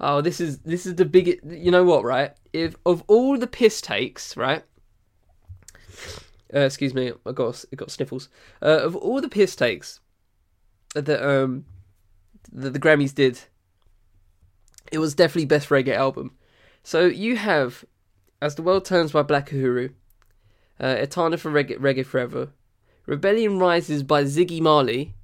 [0.00, 1.44] Oh, this is this is the biggest.
[1.44, 2.32] You know what, right?
[2.52, 4.64] If of all the piss takes, right?
[6.54, 8.28] Uh, excuse me, I got I got sniffles.
[8.60, 10.00] Uh, of all the piss takes,
[10.94, 11.64] that um
[12.52, 13.40] the, the Grammys did,
[14.90, 16.32] it was definitely best reggae album.
[16.82, 17.84] So you have
[18.40, 19.92] As the World Turns by Black Uhuru,
[20.80, 22.50] uh, Etana for reggae, reggae Forever,
[23.06, 25.14] Rebellion Rises by Ziggy Marley.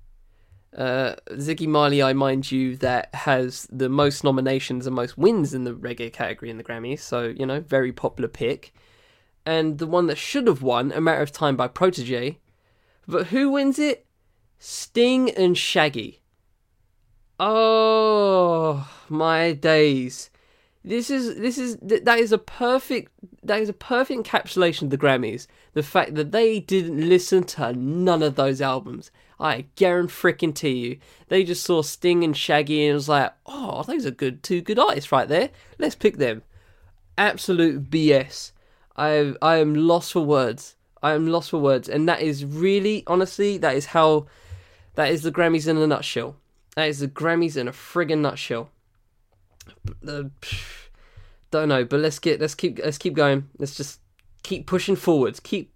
[0.76, 5.64] Uh, Ziggy Marley, I mind you, that has the most nominations and most wins in
[5.64, 7.00] the reggae category in the Grammys.
[7.00, 8.72] So you know, very popular pick.
[9.46, 12.36] And the one that should have won, A Matter of Time by Protoje.
[13.06, 14.04] But who wins it?
[14.58, 16.20] Sting and Shaggy.
[17.40, 20.28] Oh my days.
[20.84, 23.12] This is this is that is a perfect
[23.42, 25.46] that is a perfect encapsulation of the Grammys.
[25.74, 29.10] The fact that they didn't listen to none of those albums.
[29.40, 34.10] I guarantee you, they just saw Sting and Shaggy and was like, oh, those are
[34.10, 35.50] good, two good artists right there.
[35.78, 36.42] Let's pick them.
[37.16, 38.52] Absolute BS.
[38.96, 40.74] I I am lost for words.
[41.02, 44.26] I am lost for words, and that is really, honestly, that is how,
[44.96, 46.36] that is the Grammys in a nutshell.
[46.74, 48.70] That is the Grammys in a friggin' nutshell.
[50.06, 50.24] Uh,
[51.50, 53.48] don't know, but let's get let's keep let's keep going.
[53.58, 54.00] Let's just
[54.42, 55.40] keep pushing forwards.
[55.40, 55.72] Keep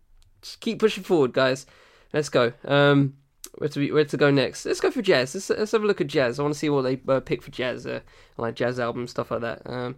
[0.61, 1.66] keep pushing forward, guys.
[2.12, 2.52] Let's go.
[2.64, 3.14] Um,
[3.57, 4.64] where to be, where to go next?
[4.64, 5.35] Let's go for jazz.
[5.35, 6.38] Let's, let's have a look at jazz.
[6.38, 8.00] I want to see what they uh, pick for jazz, uh,
[8.37, 9.62] like jazz albums, stuff like that.
[9.66, 9.96] Um,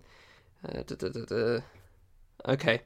[0.69, 1.59] uh, da, da, da,
[2.49, 2.81] okay,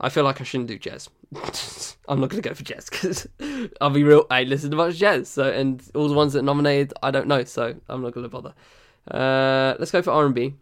[0.00, 1.08] I feel like I shouldn't do jazz.
[2.08, 3.28] I'm not gonna go for jazz because
[3.80, 4.26] I'll be real.
[4.30, 7.44] I listen to much jazz, so and all the ones that nominated, I don't know,
[7.44, 8.54] so I'm not gonna bother.
[9.08, 10.54] Uh, let's go for R&B.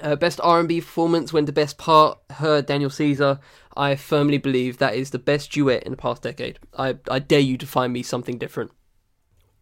[0.00, 2.18] Uh, best R&B performance went to best part.
[2.30, 3.40] Her Daniel Caesar.
[3.76, 6.58] I firmly believe that is the best duet in the past decade.
[6.76, 8.72] I I dare you to find me something different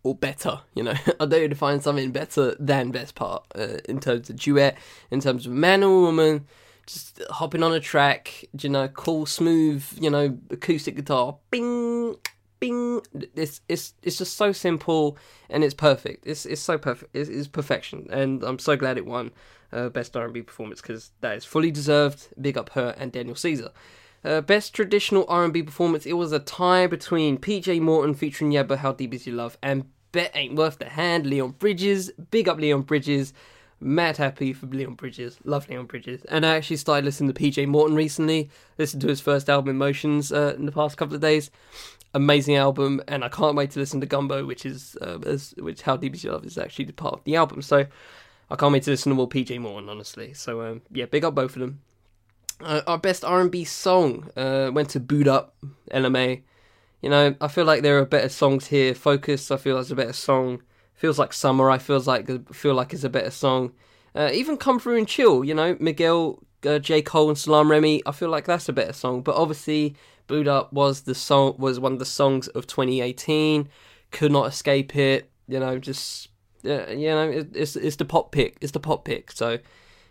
[0.02, 0.60] or better.
[0.74, 4.30] You know, I dare you to find something better than best part uh, in terms
[4.30, 4.78] of duet,
[5.10, 6.46] in terms of man or woman.
[6.86, 12.14] Just hopping on a track, you know, cool, smooth, you know, acoustic guitar, bing,
[12.60, 13.00] bing.
[13.34, 15.16] It's it's it's just so simple
[15.48, 16.26] and it's perfect.
[16.26, 17.14] It's it's so perfect.
[17.14, 19.32] It's, it's perfection, and I'm so glad it won
[19.72, 22.28] uh, best R&B performance because that is fully deserved.
[22.40, 23.70] Big up her and Daniel Caesar.
[24.24, 26.04] Uh, best traditional R&B performance.
[26.06, 29.84] It was a tie between PJ Morton featuring Yebba How Deep Is Your Love and
[30.12, 31.26] Bet Ain't Worth the Hand.
[31.26, 32.10] Leon Bridges.
[32.30, 33.32] Big up Leon Bridges.
[33.78, 35.38] Mad happy for Leon Bridges.
[35.44, 36.24] Love Leon Bridges.
[36.26, 38.50] And I actually started listening to PJ Morton recently.
[38.78, 41.50] Listened to his first album, Emotions, uh, in the past couple of days.
[42.14, 45.82] Amazing album, and I can't wait to listen to Gumbo, which is uh, as, which
[45.82, 47.60] How Deep Is Your Love is actually part of the album.
[47.60, 47.84] So
[48.50, 50.32] I can't wait to listen to more PJ Morton, honestly.
[50.32, 51.80] So um, yeah, big up both of them.
[52.60, 55.54] Uh, our best R&B song uh, went to Boo'd Up,
[55.90, 56.42] Ella Mai.
[57.02, 58.94] You know, I feel like there are better songs here.
[58.94, 60.62] Focus, I feel it's a better song.
[60.96, 63.72] Feels like Summer, I feels like feel like it's a better song.
[64.14, 68.02] Uh, even Come Through and Chill, you know, Miguel, uh, J Cole and Salaam Remy.
[68.06, 69.20] I feel like that's a better song.
[69.20, 69.94] But obviously,
[70.26, 73.68] Boo'd Up was the song was one of the songs of 2018.
[74.10, 75.30] Could not escape it.
[75.46, 76.28] You know, just
[76.64, 78.56] uh, you know, it, it's it's the pop pick.
[78.60, 79.32] It's the pop pick.
[79.32, 79.58] So,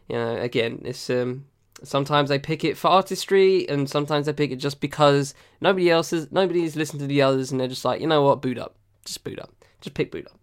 [0.08, 1.46] you know, again, it's um
[1.84, 6.14] sometimes they pick it for artistry, and sometimes they pick it just because nobody else
[6.14, 8.76] is nobody's listened to the others, and they're just like, you know what, Boo'd Up,
[9.04, 10.40] just Boo'd Up, just pick Boo'd Up.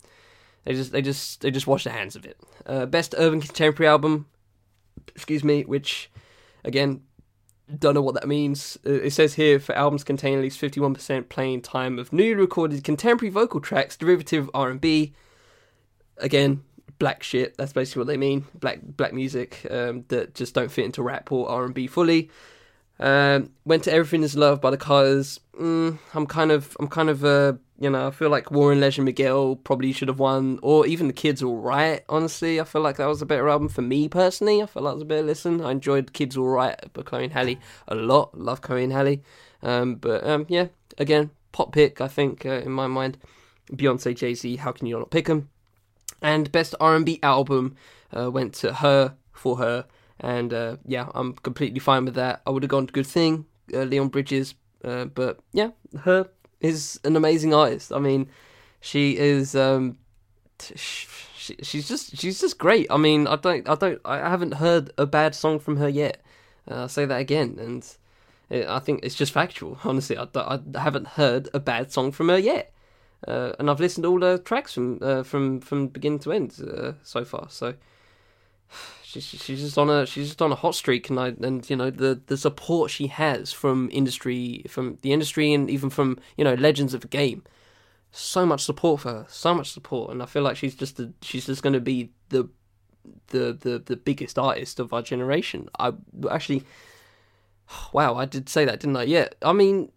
[0.65, 2.39] They just they just they just wash their hands of it.
[2.67, 4.27] Uh, best urban contemporary album,
[5.15, 6.11] excuse me, which
[6.65, 7.03] again
[7.79, 8.79] don't know what that means.
[8.87, 12.85] Uh, it says here for albums containing at least 51% playing time of newly recorded
[12.85, 15.15] contemporary vocal tracks, derivative R&B,
[16.19, 16.63] again,
[16.99, 17.57] black shit.
[17.57, 18.47] That's basically what they mean.
[18.55, 22.31] Black black music um, that just don't fit into rap or R and B fully.
[23.01, 25.41] Um, went to Everything Is Love by the Carters.
[25.59, 29.07] Mm, I'm kind of I'm kind of uh, you know I feel like Warren Legend
[29.07, 32.05] Miguel probably should have won, or even the Kids All Right.
[32.09, 34.63] Honestly, I feel like that was a better album for me personally.
[34.63, 35.61] I felt like it was a better listen.
[35.61, 38.39] I enjoyed Kids All Right by Chloe and Halle a lot.
[38.39, 39.21] Love Chloe and Halle.
[39.65, 43.19] Um, but um, yeah, again, pop pick I think uh, in my mind.
[43.73, 44.57] Beyonce, Jay Z.
[44.57, 45.49] How can you not pick them?
[46.21, 47.75] And best R&B album
[48.17, 49.87] uh, went to her for her,
[50.21, 52.43] and uh, yeah, I'm completely fine with that.
[52.47, 56.29] I would have gone to Good Thing, uh, Leon Bridges, uh, but yeah, her
[56.63, 57.93] is an amazing artist.
[57.93, 58.29] I mean,
[58.81, 59.55] she is.
[59.55, 59.99] Um,
[60.75, 62.87] she, she's just she's just great.
[62.91, 66.23] I mean, I don't I don't I haven't heard a bad song from her yet.
[66.71, 67.87] Uh, I'll say that again, and
[68.49, 69.79] it, I think it's just factual.
[69.85, 72.73] Honestly, I, I haven't heard a bad song from her yet.
[73.27, 76.59] Uh, and I've listened to all the tracks from uh, from from beginning to end
[76.61, 77.47] uh, so far.
[77.51, 77.75] So
[79.21, 81.77] she's she's just on a she's just on a hot streak, and I and you
[81.77, 86.45] know the the support she has from industry from the industry and even from you
[86.45, 87.43] know legends of the game.
[88.15, 91.13] So much support for her, so much support, and I feel like she's just a,
[91.23, 92.49] she's just going to be the
[93.29, 95.69] the the the biggest artist of our generation.
[95.79, 95.93] I
[96.31, 96.65] actually,
[97.93, 99.05] wow, I did say that, didn't I?
[99.05, 99.91] Yeah, I mean,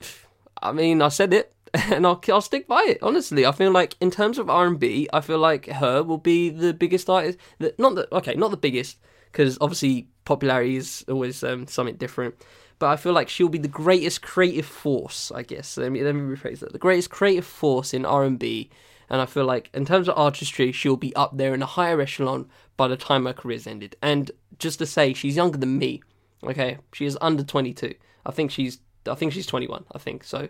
[0.62, 1.53] I mean, I said it.
[1.90, 2.98] and I'll I'll stick by it.
[3.02, 6.18] Honestly, I feel like in terms of R and B, I feel like her will
[6.18, 7.36] be the biggest artist.
[7.58, 8.98] That not the okay, not the biggest
[9.32, 12.36] because obviously popularity is always um, something different.
[12.78, 15.32] But I feel like she'll be the greatest creative force.
[15.34, 18.38] I guess let me let me rephrase that: the greatest creative force in R and
[18.38, 18.70] B.
[19.10, 22.00] And I feel like in terms of artistry, she'll be up there in a higher
[22.00, 23.96] echelon by the time her career's ended.
[24.00, 26.02] And just to say, she's younger than me.
[26.42, 27.94] Okay, she is under twenty two.
[28.24, 29.84] I think she's I think she's twenty one.
[29.92, 30.48] I think so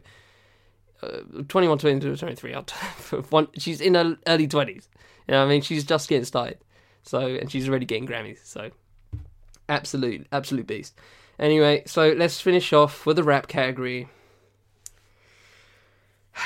[1.05, 2.55] uh, 21, 22, 23.
[3.31, 4.89] one, she's in her early 20s.
[5.27, 5.63] You know I mean?
[5.63, 6.59] She's just getting started.
[7.03, 8.45] So, and she's already getting Grammys.
[8.45, 8.71] So,
[9.69, 10.95] absolute, absolute beast.
[11.39, 14.09] Anyway, so let's finish off with the rap category.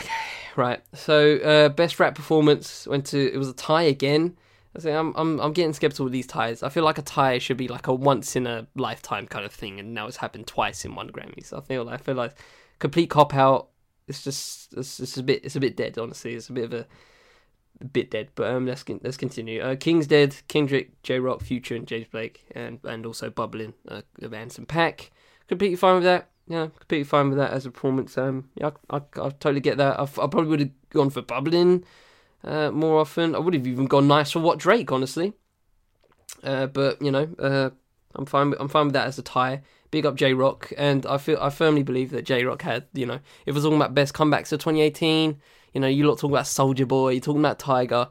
[0.01, 0.11] Okay,
[0.57, 0.81] Right.
[0.93, 4.37] So uh, best rap performance went to it was a tie again.
[4.77, 6.63] I say I'm I'm I'm getting skeptical with these ties.
[6.63, 9.53] I feel like a tie should be like a once in a lifetime kind of
[9.53, 11.53] thing, and now it's happened twice in one Grammys.
[11.53, 12.35] I feel I feel like
[12.79, 13.69] complete cop out.
[14.09, 15.99] It's just it's, it's a bit it's a bit dead.
[15.99, 16.87] Honestly, it's a bit of a,
[17.81, 18.31] a bit dead.
[18.35, 19.61] But um, let's let's continue.
[19.61, 20.37] Uh, King's dead.
[20.49, 25.11] Kendrick, Jay Rock, Future, and James Blake, and and also bubbling uh, Anderson .Paak.
[25.49, 28.17] Completely fine with that yeah, completely fine with that as a performance.
[28.17, 29.99] Um, yeah, I, I, I totally get that.
[30.01, 31.85] I, I probably would have gone for bubbling
[32.43, 33.35] uh, more often.
[33.35, 35.35] I would have even gone nice for what Drake, honestly.
[36.43, 37.71] Uh, but you know, uh,
[38.15, 38.51] I'm fine.
[38.51, 39.63] With, I'm fine with that as a tie.
[39.91, 42.87] Big up Jay Rock, and I feel I firmly believe that Jay Rock had.
[42.93, 45.41] You know, if we're talking about best comebacks of 2018,
[45.73, 48.11] you know, you lot talking about Soulja Boy, you're talking about Tyga.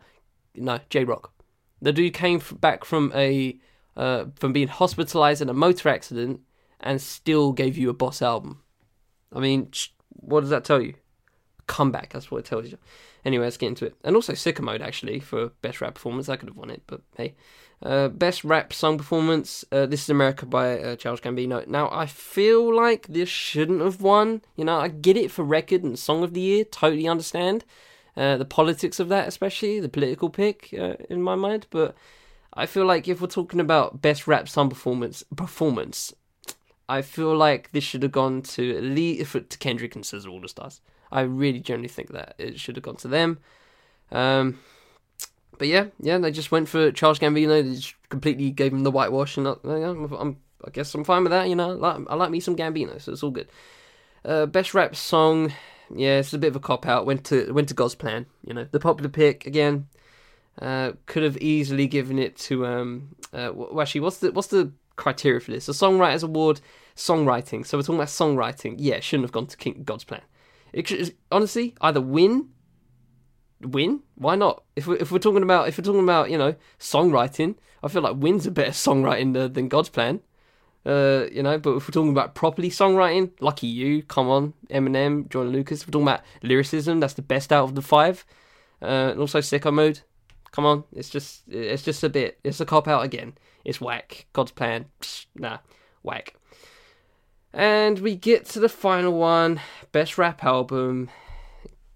[0.55, 1.33] No, Jay Rock.
[1.81, 3.59] The dude came back from a
[3.95, 6.41] uh, from being hospitalized in a motor accident
[6.79, 8.61] and still gave you a boss album.
[9.33, 9.71] I mean,
[10.09, 10.95] what does that tell you?
[11.67, 12.77] Comeback, that's what it tells you.
[13.25, 13.95] Anyway, let's get into it.
[14.03, 16.29] And also Sicko Mode, actually, for Best Rap Performance.
[16.29, 17.35] I could have won it, but hey.
[17.83, 21.67] Uh, best Rap Song Performance, uh, This is America by uh, Childish Gambino.
[21.67, 24.41] Now, I feel like this shouldn't have won.
[24.55, 27.65] You know, I get it for record and Song of the Year, totally understand.
[28.15, 31.95] Uh, the politics of that, especially, the political pick, uh, in my mind, but
[32.51, 36.15] I feel like if we're talking about best rap song performance, performance,
[36.89, 40.41] I feel like this should have gone to at least to Kendrick and SZA All
[40.41, 40.81] the Stars.
[41.11, 43.39] I really generally think that it should have gone to them.
[44.11, 44.59] Um,
[45.57, 47.63] but yeah, yeah, they just went for Charles Gambino.
[47.63, 51.23] They just completely gave him the whitewash, and I, I'm, I'm, i guess I'm fine
[51.23, 51.49] with that.
[51.49, 53.49] You know, I like, I like me some Gambino, so it's all good.
[54.23, 55.53] Uh, best rap song,
[55.93, 57.05] yeah, it's a bit of a cop out.
[57.05, 58.25] Went to went to God's Plan.
[58.45, 59.87] You know, the popular pick again.
[60.61, 63.15] Uh, could have easily given it to um.
[63.33, 65.67] Uh, well, actually, what's the what's the criteria for this.
[65.67, 66.59] The Songwriters Award,
[66.95, 67.65] songwriting.
[67.65, 68.75] So we're talking about songwriting.
[68.77, 70.21] Yeah, shouldn't have gone to King God's Plan.
[70.77, 72.49] It honestly either win,
[73.61, 74.01] win.
[74.13, 74.63] Why not?
[74.75, 78.03] If we're, if we're talking about if we're talking about you know songwriting, I feel
[78.03, 80.21] like win's a better songwriting than God's Plan.
[80.85, 85.27] Uh, you know, but if we're talking about properly songwriting, lucky you, come on, Eminem,
[85.29, 85.81] Joyner Lucas.
[85.81, 88.23] If we're talking about lyricism, that's the best out of the five.
[88.79, 90.01] Uh, and also sicko mode.
[90.51, 92.39] Come on, it's just it's just a bit.
[92.43, 93.33] It's a cop out again.
[93.65, 94.27] It's whack.
[94.31, 94.85] God's plan.
[95.01, 95.57] Psh, nah,
[96.03, 96.35] whack.
[97.53, 101.09] And we get to the final one Best Rap Album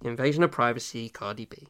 [0.04, 1.68] Invasion of Privacy, Cardi B.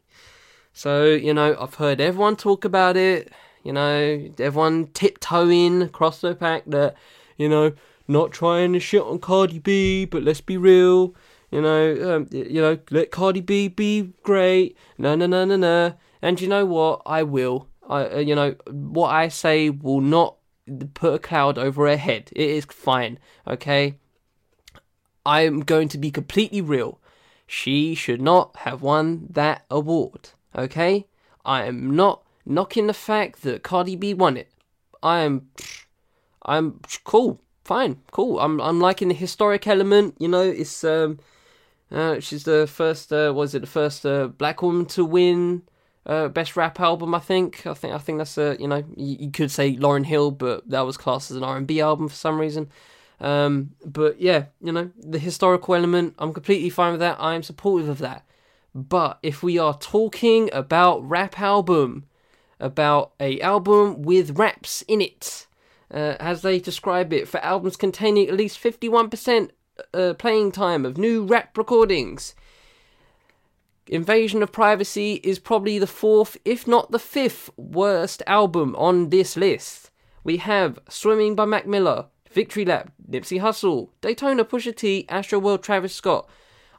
[0.74, 3.32] So, you know, I've heard everyone talk about it.
[3.64, 6.96] You know, everyone tiptoeing across the fact that,
[7.38, 7.74] you know,
[8.08, 11.16] not trying to shit on Cardi B, but let's be real.
[11.52, 14.78] You know, um, you know, let Cardi B be great.
[14.98, 15.94] No, no, no, no, no.
[16.22, 17.02] And you know what?
[17.06, 17.68] I will.
[17.90, 20.36] I, uh, you know, what I say will not
[20.94, 22.32] put a cloud over her head.
[22.36, 23.96] It is fine, okay?
[25.26, 27.00] I'm going to be completely real.
[27.48, 31.06] She should not have won that award, okay?
[31.46, 34.50] I am not knocking the fact that Cardi B won it.
[35.04, 35.50] I am,
[36.46, 38.40] I'm cool, fine, cool.
[38.40, 40.16] I'm I'm liking the historic element.
[40.20, 41.20] You know, it's um,
[41.92, 43.12] uh, she's the first.
[43.12, 45.64] Uh, was it the first uh, black woman to win
[46.06, 47.14] uh, best rap album.
[47.14, 47.66] I think.
[47.66, 47.94] I think.
[47.94, 48.58] I think that's a.
[48.60, 51.58] You know, you, you could say Lauryn Hill, but that was classed as an R
[51.58, 52.70] and B album for some reason.
[53.20, 57.18] Um, but yeah, you know, the historical element, I'm completely fine with that.
[57.20, 58.26] I am supportive of that.
[58.74, 62.06] But if we are talking about rap album,
[62.60, 65.46] about a album with raps in it,
[65.94, 69.52] uh, as they describe it, for albums containing at least 51%
[69.94, 72.34] uh, playing time of new rap recordings,
[73.88, 79.36] Invasion of Privacy is probably the fourth, if not the fifth, worst album on this
[79.36, 79.90] list.
[80.24, 85.64] We have Swimming by Mac Miller, Victory Lap, Nipsey Hussle, Daytona Pusha T, Astro World
[85.64, 86.30] Travis Scott.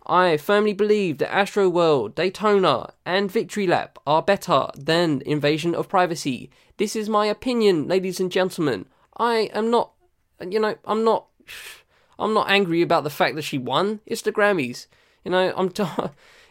[0.07, 5.88] I firmly believe that Astro World, Daytona, and Victory Lap are better than Invasion of
[5.88, 6.50] Privacy.
[6.76, 8.86] This is my opinion, ladies and gentlemen.
[9.16, 9.92] I am not,
[10.40, 11.26] you know, I'm not,
[12.18, 14.00] I'm not angry about the fact that she won.
[14.07, 14.86] It's the Grammys.
[15.24, 15.68] You know, I'm.
[15.70, 15.84] T-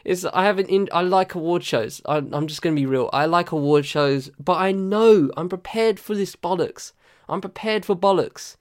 [0.03, 2.01] is I haven't in I like award shows.
[2.05, 3.09] I, I'm just gonna be real.
[3.13, 6.93] I like award shows, but I know I'm prepared for this bollocks.
[7.29, 8.57] I'm prepared for bollocks.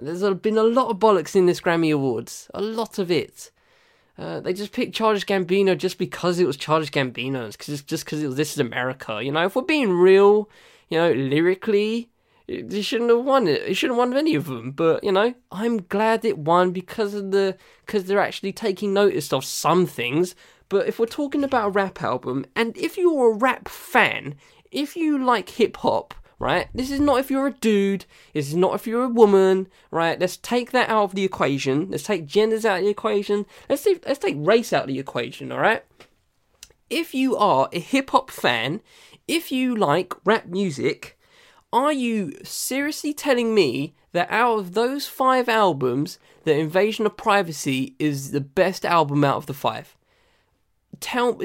[0.00, 2.50] There's been a lot of bollocks in this Grammy Awards.
[2.52, 3.52] A lot of it.
[4.18, 7.56] Uh, they just picked Childish Gambino just because it was Childish Gambino.
[7.56, 9.20] Cause just because it was This Is America.
[9.22, 10.48] You know, if we're being real,
[10.88, 12.10] you know, lyrically,
[12.46, 13.62] they shouldn't have won it.
[13.62, 14.72] It shouldn't have won any of them.
[14.72, 17.56] But you know, I'm glad it won because of the
[17.86, 20.34] because they're actually taking notice of some things.
[20.68, 24.34] But if we're talking about a rap album, and if you're a rap fan,
[24.70, 26.68] if you like hip hop, right?
[26.74, 28.06] This is not if you're a dude.
[28.32, 30.18] This is not if you're a woman, right?
[30.18, 31.90] Let's take that out of the equation.
[31.90, 33.46] Let's take genders out of the equation.
[33.68, 35.84] Let's see, let's take race out of the equation, all right?
[36.90, 38.80] If you are a hip hop fan,
[39.26, 41.18] if you like rap music,
[41.72, 47.96] are you seriously telling me that out of those five albums, the Invasion of Privacy
[47.98, 49.96] is the best album out of the five?
[51.00, 51.40] Tell,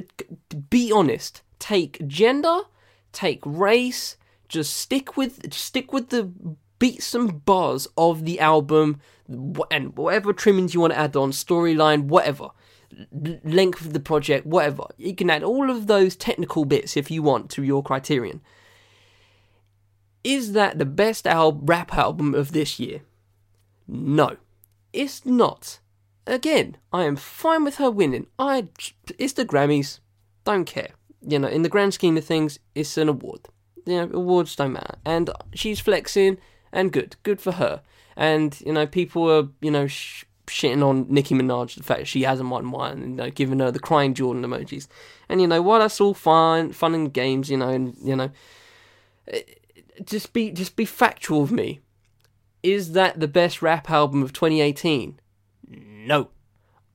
[0.70, 1.42] be honest.
[1.60, 2.62] Take gender,
[3.12, 6.32] take race, just stick with stick with the
[6.80, 12.06] beats and bars of the album and whatever trimmings you want to add on, storyline,
[12.06, 12.50] whatever,
[13.12, 14.86] length of the project, whatever.
[14.98, 18.42] You can add all of those technical bits if you want to your criterion.
[20.24, 23.02] Is that the best al- rap album of this year?
[23.88, 24.38] No,
[24.92, 25.80] it's not.
[26.30, 28.28] Again, I am fine with her winning.
[28.38, 28.68] I,
[29.18, 30.00] it's the Grammys.
[30.44, 30.92] Don't care.
[31.28, 33.48] You know, in the grand scheme of things, it's an award.
[33.88, 35.00] You know, awards don't matter.
[35.04, 36.38] And she's flexing,
[36.72, 37.82] and good, good for her.
[38.16, 42.22] And you know, people are you know sh- shitting on Nicki Minaj the fact she
[42.22, 44.88] hasn't won one, and you know, giving her the crying Jordan emojis.
[45.30, 48.30] And you know, while that's all fine, fun and games, you know, and you know,
[49.30, 49.42] eh,
[50.04, 51.80] just be just be factual with me.
[52.62, 55.20] Is that the best rap album of 2018?
[55.70, 56.30] No.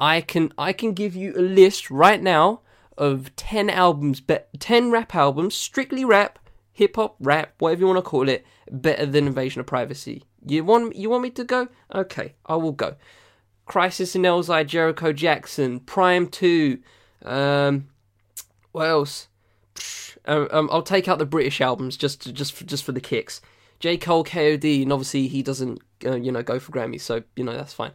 [0.01, 2.61] I can I can give you a list right now
[2.99, 6.39] of 10 albums, be- 10 rap albums, strictly rap,
[6.73, 10.25] hip hop, rap, whatever you want to call it, better than Invasion of Privacy.
[10.47, 11.69] You want you want me to go?
[11.95, 12.97] Okay, I will go.
[13.67, 16.79] Khrysis in Elzhi, Jericho Jackson, Prime 2,
[17.25, 17.89] um,
[18.73, 19.29] what else?
[20.27, 23.41] Um, um, I'll take out the British albums just just for, just for the kicks.
[23.81, 27.45] J Cole, KOD, and obviously he doesn't uh, you know go for Grammys, so you
[27.45, 27.93] know that's fine.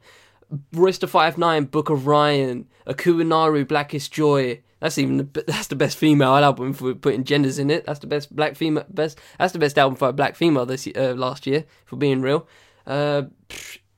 [0.74, 4.62] Royce Five Nine, Book of Ryan, Akua Naru, Blackest Joy.
[4.80, 7.86] That's even the, that's the best female album for putting genders in it.
[7.86, 9.20] That's the best black female best.
[9.38, 11.66] That's the best album for a black female this uh, last year.
[11.86, 12.48] For being real,
[12.88, 13.24] uh,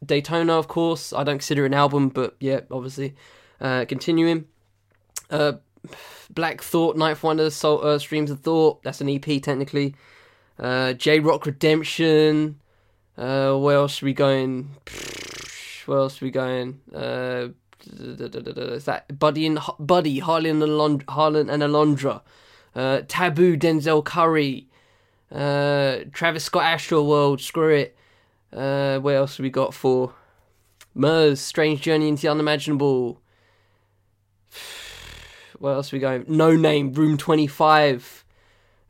[0.05, 1.13] Daytona, of course.
[1.13, 3.15] I don't consider an album, but yeah, obviously.
[3.59, 4.45] Uh, continuing,
[5.29, 5.53] uh,
[6.31, 8.81] Black Thought, Ninth Wonder, Soul, uh, Streams of Thought.
[8.83, 9.95] That's an EP technically.
[10.57, 12.59] Uh, Jay Rock Redemption.
[13.17, 14.71] Uh, where else are we going?
[15.87, 16.79] Where else are we going?
[16.93, 17.49] Uh,
[17.85, 22.21] is that Buddy and Buddy, Harlan and Harlan and Alondra,
[22.75, 24.67] uh, Taboo, Denzel Curry,
[25.31, 27.41] uh, Travis Scott, Astro World.
[27.41, 27.97] screw it.
[28.53, 30.13] Uh, what else have we got for
[30.93, 33.21] Murs, Strange Journey into the Unimaginable?
[35.59, 36.23] What else are we going?
[36.23, 38.25] Noname, Room 25.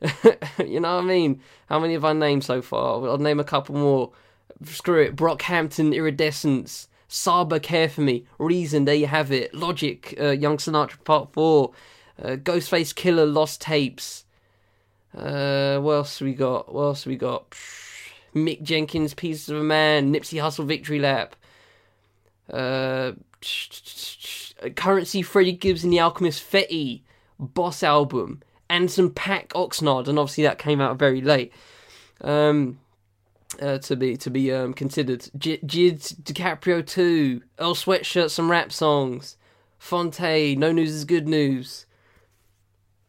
[0.64, 1.42] you know what I mean?
[1.68, 3.06] How many have I named so far?
[3.06, 4.10] I'll name a couple more.
[4.64, 5.16] Screw it.
[5.16, 6.88] Brockhampton, Iridescence.
[7.12, 9.52] Saba, Care for Me, Reason, there you have it.
[9.54, 11.70] Logic, uh, Young Sinatra Part 4,
[12.22, 14.24] uh, Ghostface Killah, Lost Tapes.
[15.14, 16.72] Uh, what else we got?
[16.72, 17.50] What else we got?
[18.34, 21.36] Mick Jenkins, Pieces of a Man, Nipsey Hussle, Victory Lap.
[22.50, 23.12] Uh,
[24.74, 27.02] Currency, Freddie Gibbs and the Alchemist, Fetti,
[27.38, 31.52] Boss album, and some Paak Oxnard, and obviously that came out very late.
[32.22, 32.78] Um,
[33.60, 35.22] uh, to be to be um, considered.
[35.36, 39.36] Jid DiCaprio two, Earl Sweatshirt, some rap songs,
[39.78, 41.86] Phonte, No News is Good News.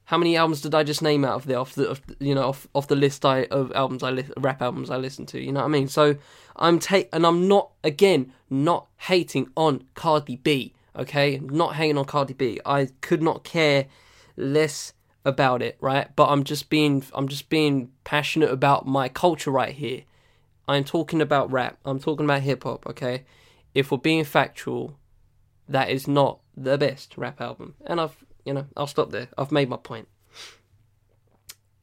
[0.06, 2.68] How many albums did I just name out of the off the you know off
[2.76, 5.42] off the list I of albums I li- rap albums I listen to?
[5.42, 5.88] You know what I mean?
[5.88, 6.16] So
[6.56, 10.74] I'm take and I'm not again not hating on Cardi B.
[10.96, 12.60] Okay, not hating on Cardi B.
[12.66, 13.88] I could not care
[14.38, 14.94] less
[15.26, 16.14] about it, right?
[16.16, 20.04] But I'm just being I'm just being passionate about my culture right here.
[20.68, 21.78] I'm talking about rap.
[21.86, 23.26] I'm talking about hip hop, okay?
[23.74, 24.98] If we're being factual,
[25.68, 27.76] that is not the best rap album.
[27.86, 29.28] And I've, you know, I'll stop there.
[29.38, 30.08] I've made my point.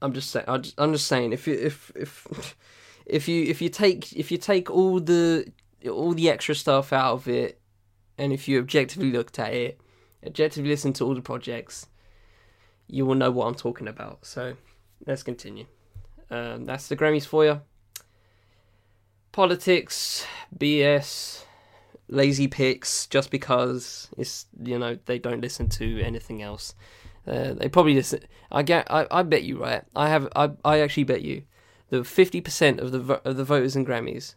[0.03, 0.47] I'm just saying.
[0.49, 1.33] I'm just saying.
[1.33, 2.57] If you, if if
[3.07, 5.53] if you if you take if you take all the
[5.91, 7.61] all the extra stuff out of it,
[8.17, 9.81] and if you objectively looked at it,
[10.27, 11.87] objectively listen to all the projects,
[12.87, 14.25] you will know what I'm talking about.
[14.25, 14.55] So
[15.07, 15.67] let's continue.
[16.31, 17.61] Um, that's the Grammys for you
[19.33, 20.27] politics,
[20.57, 21.45] BS,
[22.09, 26.75] lazy picks, just because it's you know they don't listen to anything else.
[27.27, 28.21] Uh, they probably listen.
[28.51, 28.91] I get.
[28.91, 29.85] I, I bet you right.
[29.95, 30.29] I have.
[30.35, 31.43] I I actually bet you
[31.91, 34.35] the fifty percent of the of the voters in Grammys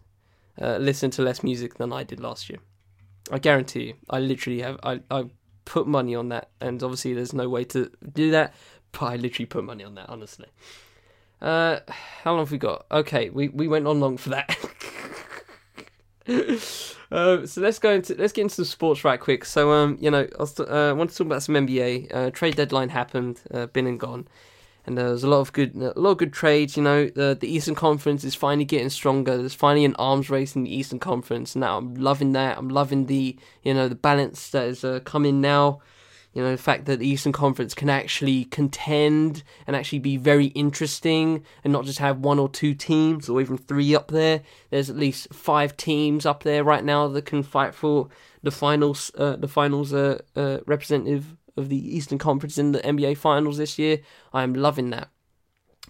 [0.61, 2.59] uh, listen to less music than I did last year.
[3.31, 3.93] I guarantee you.
[4.09, 4.79] I literally have.
[4.83, 5.25] I I
[5.65, 8.53] put money on that, and obviously there's no way to do that.
[8.91, 10.09] But I literally put money on that.
[10.09, 10.47] Honestly.
[11.43, 11.81] Uh,
[12.23, 12.85] how long have we got?
[12.89, 14.57] Okay, we, we went on long for that.
[17.11, 19.43] uh, so let's go into let's get into some sports right quick.
[19.43, 22.15] So um, you know, I uh, want to talk about some NBA.
[22.15, 24.25] Uh, trade deadline happened, uh, been and gone.
[24.85, 26.77] and uh, there's a lot of good, a lot of good trades.
[26.77, 29.35] You know, the the Eastern Conference is finally getting stronger.
[29.35, 31.57] There's finally an arms race in the Eastern Conference.
[31.57, 32.57] Now I'm loving that.
[32.57, 35.81] I'm loving the you know the balance that is uh, coming now.
[36.33, 40.47] You know, the fact that the Eastern Conference can actually contend and actually be very
[40.47, 44.41] interesting and not just have one or two teams or even three up there.
[44.71, 48.09] There's at least five teams up there right now that can fight for
[48.41, 53.17] the finals, uh, the finals uh, uh, representative of the Eastern Conference in the NBA
[53.17, 53.99] Finals this year.
[54.33, 55.09] I am loving that.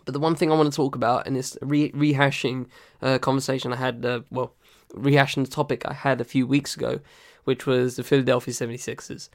[0.03, 2.67] But the one thing I want to talk about, and this re- rehashing
[3.01, 4.53] uh, conversation I had, uh, well,
[4.93, 6.99] rehashing the topic I had a few weeks ago,
[7.45, 9.29] which was the Philadelphia 76ers.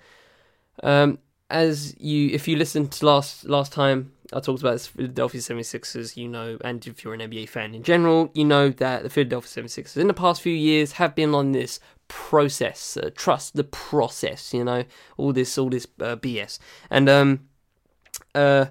[0.82, 1.18] Um,
[1.50, 6.16] as you, if you listened to last last time I talked about the Philadelphia 76ers,
[6.16, 9.62] you know, and if you're an NBA fan in general, you know that the Philadelphia
[9.62, 14.52] 76ers in the past few years have been on this process, uh, trust the process,
[14.52, 14.84] you know,
[15.16, 16.58] all this all this uh, BS,
[16.90, 17.48] and um,
[18.34, 18.66] uh,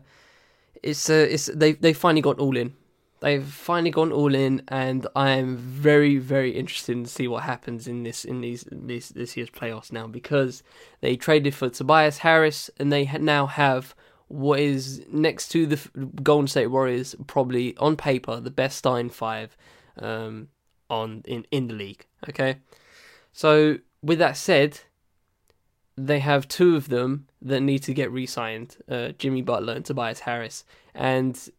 [0.84, 2.74] it's uh, it's they they finally got all in.
[3.20, 7.88] They've finally gone all in, and I am very, very interested to see what happens
[7.88, 10.62] in this in these this this year's playoffs now because
[11.02, 13.96] they traded for Tobias Harris, and they now have
[14.28, 15.90] what is next to the
[16.22, 19.58] Golden State Warriors, probably on paper the best starting five
[19.98, 20.50] um,
[20.90, 22.06] on in in the league.
[22.30, 22.58] Okay,
[23.34, 24.82] so with that said,
[25.96, 30.20] they have two of them that need to get re-signed, uh, Jimmy Butler and Tobias
[30.20, 30.64] Harris,
[30.94, 31.50] and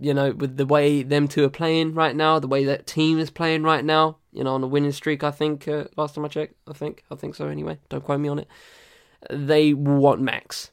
[0.00, 3.18] you know, with the way them two are playing right now, the way that team
[3.18, 6.24] is playing right now, you know, on a winning streak, I think, uh, last time
[6.24, 8.48] I checked, I think, I think so anyway, don't quote me on it.
[9.28, 10.70] They want max.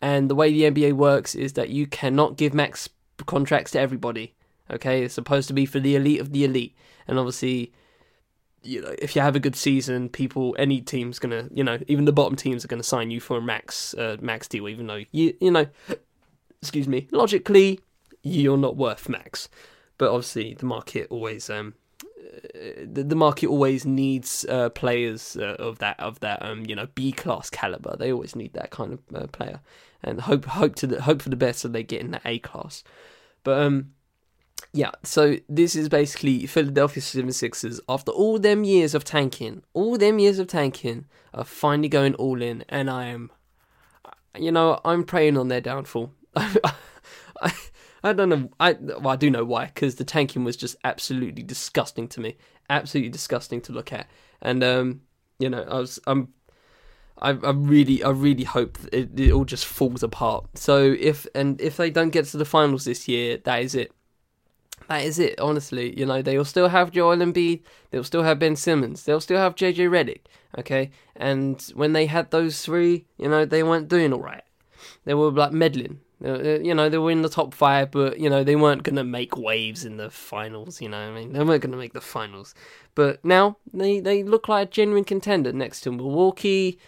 [0.00, 2.88] And the way the NBA works is that you cannot give max
[3.26, 4.34] contracts to everybody,
[4.70, 5.02] okay?
[5.02, 6.76] It's supposed to be for the elite of the elite.
[7.08, 7.72] And obviously,
[8.62, 12.04] you know, if you have a good season, people, any team's gonna, you know, even
[12.04, 15.02] the bottom teams are gonna sign you for a max, uh, max deal, even though
[15.10, 15.66] you, you know,
[16.62, 17.80] excuse me, logically,
[18.28, 19.48] you're not worth max.
[19.96, 21.74] But obviously, the market always um,
[22.84, 26.86] the, the market always needs uh, players uh, of that of that um, you know
[26.94, 27.96] B class caliber.
[27.96, 29.60] They always need that kind of uh, player,
[30.02, 32.38] and hope hope to the, hope for the best that they get in that A
[32.38, 32.84] class.
[33.44, 33.92] But um,
[34.72, 40.18] yeah, so this is basically Philadelphia 76ers after all them years of tanking, all them
[40.18, 43.30] years of tanking, are finally going all in, and I am,
[44.38, 46.12] you know, I'm praying on their downfall.
[46.36, 47.52] I,
[48.08, 48.50] I don't know.
[48.58, 52.36] I well, I do know why because the tanking was just absolutely disgusting to me,
[52.70, 54.08] absolutely disgusting to look at,
[54.40, 55.02] and um,
[55.38, 56.32] you know, I was I'm.
[57.20, 60.46] I, I really, I really hope it, it all just falls apart.
[60.54, 63.90] So if and if they don't get to the finals this year, that is it.
[64.88, 65.38] That is it.
[65.40, 69.38] Honestly, you know they'll still have Joel Embiid, they'll still have Ben Simmons, they'll still
[69.38, 70.20] have JJ Redick.
[70.58, 74.44] Okay, and when they had those three, you know they weren't doing all right.
[75.04, 76.00] They were like meddling.
[76.24, 78.82] Uh, uh, you know, they were in the top five, but you know they weren't
[78.82, 80.80] gonna make waves in the finals.
[80.80, 82.54] You know, I mean, they weren't gonna make the finals.
[82.94, 86.78] But now they they look like a genuine contender next to Milwaukee,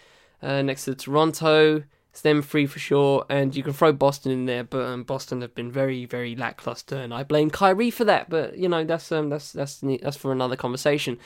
[0.41, 1.83] uh, next to Toronto.
[2.11, 5.39] It's them three for sure, and you can throw Boston in there, but um, Boston
[5.41, 8.29] have been very very lackluster, and I blame Kyrie for that.
[8.29, 11.17] But you know, that's um that's that's that's for another conversation.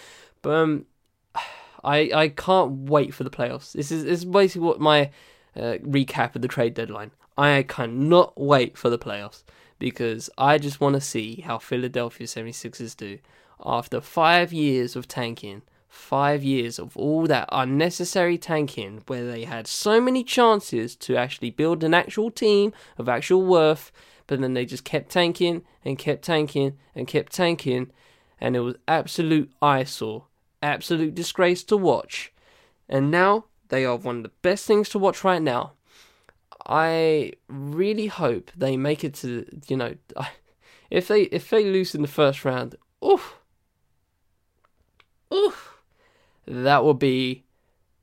[0.44, 0.86] But um,
[1.84, 3.72] I I can't wait for the playoffs.
[3.72, 5.10] This is this is basically what my
[5.56, 7.10] uh, recap of the trade deadline.
[7.38, 9.44] I cannot wait for the playoffs
[9.78, 13.20] because I just want to see how Philadelphia 76ers do
[13.64, 19.68] after five years of tanking, five years of all that unnecessary tanking, where they had
[19.68, 23.92] so many chances to actually build an actual team of actual worth,
[24.28, 27.92] but then they just kept tanking and kept tanking and kept tanking,
[28.40, 30.26] and it was absolute eyesore,
[30.62, 32.34] absolute disgrace to watch.
[32.88, 35.74] And now they are one of the best things to watch right now
[36.66, 39.96] I really hope they make it to you know
[40.90, 43.36] if they if they lose in the first round, oof,
[45.34, 45.80] oof,
[46.48, 47.44] that would be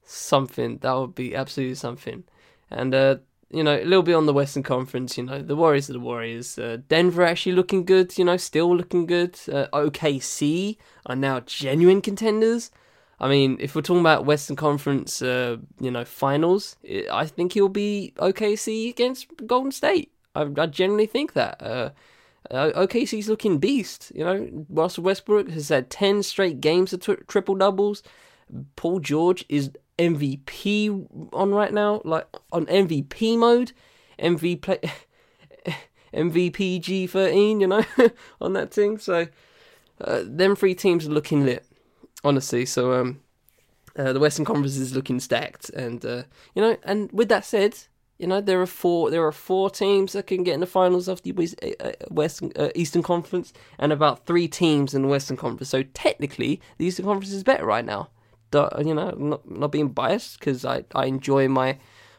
[0.05, 0.79] something.
[0.79, 2.25] That would be absolutely something.
[2.71, 3.17] And uh,
[3.51, 5.19] you know, a little bit on the Western Conference.
[5.19, 6.59] You know, the Warriors are the Warriors.
[6.59, 8.17] Uh, Denver actually looking good.
[8.17, 9.39] You know, still looking good.
[9.51, 12.71] Uh, OKC are now genuine contenders.
[13.23, 16.77] I mean, if we're talking about Western Conference, uh, you know, finals,
[17.13, 20.11] I think he'll be OKC against Golden State.
[20.35, 21.63] I, I generally think that.
[21.63, 21.91] Uh,
[22.51, 24.11] uh, OKC's looking beast.
[24.13, 28.03] You know, Russell Westbrook has had ten straight games of triple doubles.
[28.75, 29.71] Paul George is
[30.01, 33.73] MVP on right now, like on MVP mode.
[34.19, 34.91] MVP
[36.13, 37.85] MVP G13, you know,
[38.41, 38.99] on that thing.
[38.99, 39.29] So,
[40.01, 41.65] uh, them three teams are looking lit
[42.25, 42.67] honestly.
[42.67, 43.21] So um,
[43.97, 46.23] uh, the Western Conference is looking stacked, and uh,
[46.55, 47.77] you know, and with that said,
[48.19, 51.09] you know there are four there are four teams that can get in the finals
[51.09, 55.37] of the uh, uh, Western uh, Eastern Conference, and about three teams in the Western
[55.37, 55.71] Conference.
[55.71, 58.09] So technically, the Eastern Conference is better right now.
[58.55, 61.79] You know, not not being biased because I, I enjoy my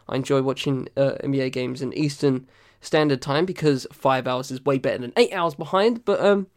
[0.09, 2.47] I enjoy watching uh, NBA games in Eastern
[2.81, 6.05] Standard Time because five hours is way better than eight hours behind.
[6.05, 6.47] But um,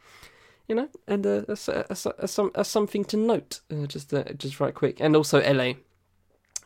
[0.69, 2.07] you know, and uh, that's, that's,
[2.55, 3.61] that's something to note.
[3.71, 5.75] Uh, just uh, just right quick, and also LA,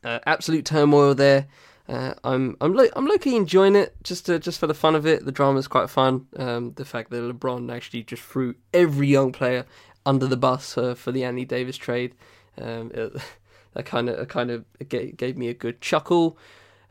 [0.05, 1.47] uh, absolute turmoil there.
[1.89, 5.07] Uh, I'm I'm lo- I'm locally enjoying it just to, just for the fun of
[5.07, 5.25] it.
[5.25, 6.27] The drama is quite fun.
[6.37, 9.67] Um, the fact that LeBron actually just threw every young player
[10.07, 12.15] under the bus uh, for the Anthony Davis trade,
[12.59, 13.13] um, it,
[13.75, 16.39] that kind of kind of gave, gave me a good chuckle.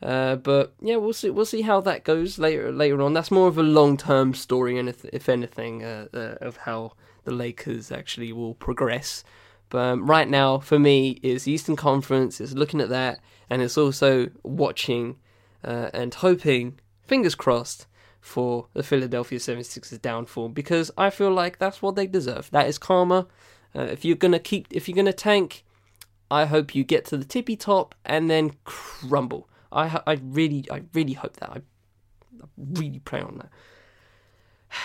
[0.01, 1.29] Uh, but yeah, we'll see.
[1.29, 2.71] We'll see how that goes later.
[2.71, 6.35] Later on, that's more of a long term story, and if, if anything, uh, uh,
[6.41, 6.93] of how
[7.25, 9.23] the Lakers actually will progress.
[9.69, 12.41] But um, right now, for me, is Eastern Conference.
[12.41, 13.19] It's looking at that
[13.49, 15.17] and it's also watching
[15.63, 17.87] uh, and hoping, fingers crossed,
[18.21, 22.49] for the Philadelphia 76ers downfall because I feel like that's what they deserve.
[22.51, 23.27] That is karma.
[23.73, 25.63] Uh, if you're gonna keep, if you're gonna tank,
[26.29, 29.47] I hope you get to the tippy top and then crumble.
[29.72, 31.61] I I really I really hope that I,
[32.57, 33.49] really pray on that.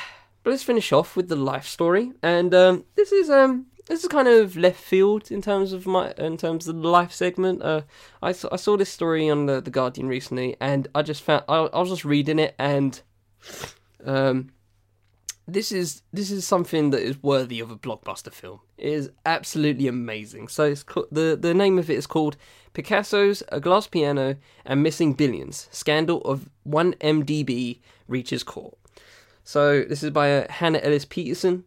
[0.43, 4.09] But let's finish off with the life story, and um, this is um this is
[4.09, 7.63] kind of left field in terms of my in terms of the life segment.
[7.63, 7.83] Uh,
[8.23, 11.45] I saw, I saw this story on the, the Guardian recently, and I just found
[11.49, 13.01] I, I was just reading it, and
[14.05, 14.51] um,
[15.47, 18.61] this is this is something that is worthy of a blockbuster film.
[18.79, 20.49] It is absolutely amazing.
[20.49, 22.37] So it's the the name of it is called
[22.73, 28.77] Picasso's A Glass Piano and Missing Billions: Scandal of One MDB Reaches Court.
[29.45, 31.65] So this is by uh, Hannah Ellis Petersen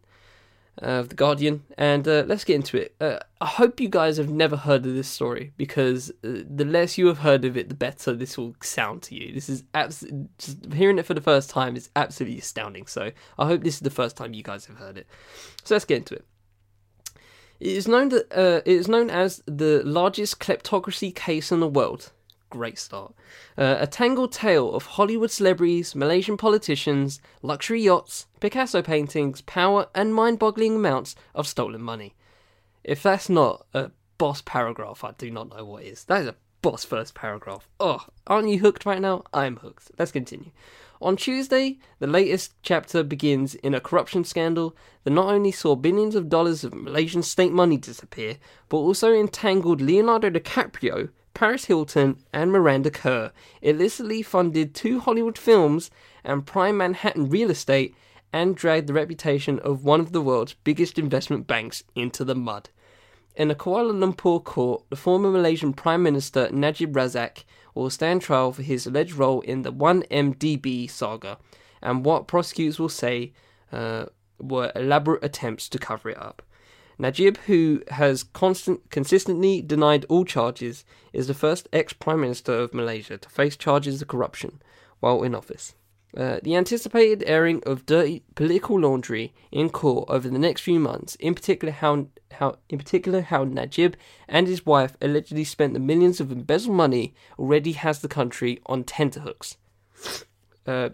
[0.78, 2.94] of The Guardian, and uh, let's get into it.
[3.00, 6.98] Uh, I hope you guys have never heard of this story because uh, the less
[6.98, 9.32] you have heard of it, the better this will sound to you.
[9.32, 9.64] This is
[10.38, 12.86] just hearing it for the first time is absolutely astounding.
[12.86, 15.06] So I hope this is the first time you guys have heard it.
[15.64, 16.24] So let's get into it.
[17.60, 21.68] It is known that uh, it is known as the largest kleptocracy case in the
[21.68, 22.12] world.
[22.50, 23.14] Great start.
[23.58, 30.14] Uh, a tangled tale of Hollywood celebrities, Malaysian politicians, luxury yachts, Picasso paintings, power, and
[30.14, 32.14] mind boggling amounts of stolen money.
[32.84, 36.04] If that's not a boss paragraph, I do not know what is.
[36.04, 37.68] That is a boss first paragraph.
[37.78, 39.24] Oh, aren't you hooked right now?
[39.32, 39.90] I'm hooked.
[39.98, 40.50] Let's continue.
[41.00, 46.14] On Tuesday, the latest chapter begins in a corruption scandal that not only saw billions
[46.14, 48.36] of dollars of Malaysian state money disappear,
[48.68, 53.30] but also entangled Leonardo DiCaprio Paris Hilton, and Miranda Kerr
[53.62, 55.88] illicitly funded two Hollywood films
[56.24, 57.94] and prime Manhattan real estate
[58.32, 62.70] and dragged the reputation of one of the world's biggest investment banks into the mud.
[63.36, 67.44] In a Kuala Lumpur court, the former Malaysian Prime Minister Najib Razak
[67.78, 71.38] will stand trial for his alleged role in the 1MDB saga
[71.80, 73.32] and what prosecutors will say
[73.72, 74.06] uh,
[74.40, 76.42] were elaborate attempts to cover it up.
[76.98, 82.74] Najib, who has constant, consistently denied all charges, is the first ex Prime Minister of
[82.74, 84.60] Malaysia to face charges of corruption
[84.98, 85.74] while in office.
[86.16, 91.14] Uh, the anticipated airing of dirty political laundry in court over the next few months,
[91.16, 93.94] in particular how, how in particular how Najib
[94.26, 98.84] and his wife allegedly spent the millions of embezzled money, already has the country on
[98.84, 99.58] tenterhooks.
[100.66, 100.90] Uh,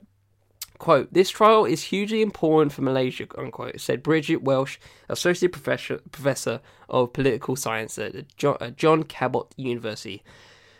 [0.79, 6.61] Quote, this trial is hugely important for Malaysia, unquote, said Bridget Welsh, Associate Professor, professor
[6.89, 10.23] of Political Science at uh, John Cabot University,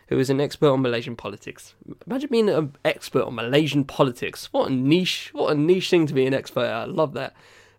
[0.07, 1.73] who is an expert on Malaysian politics.
[2.05, 4.49] Imagine being an expert on Malaysian politics.
[4.51, 6.73] What a niche, what a niche thing to be an expert at.
[6.73, 7.33] I love that.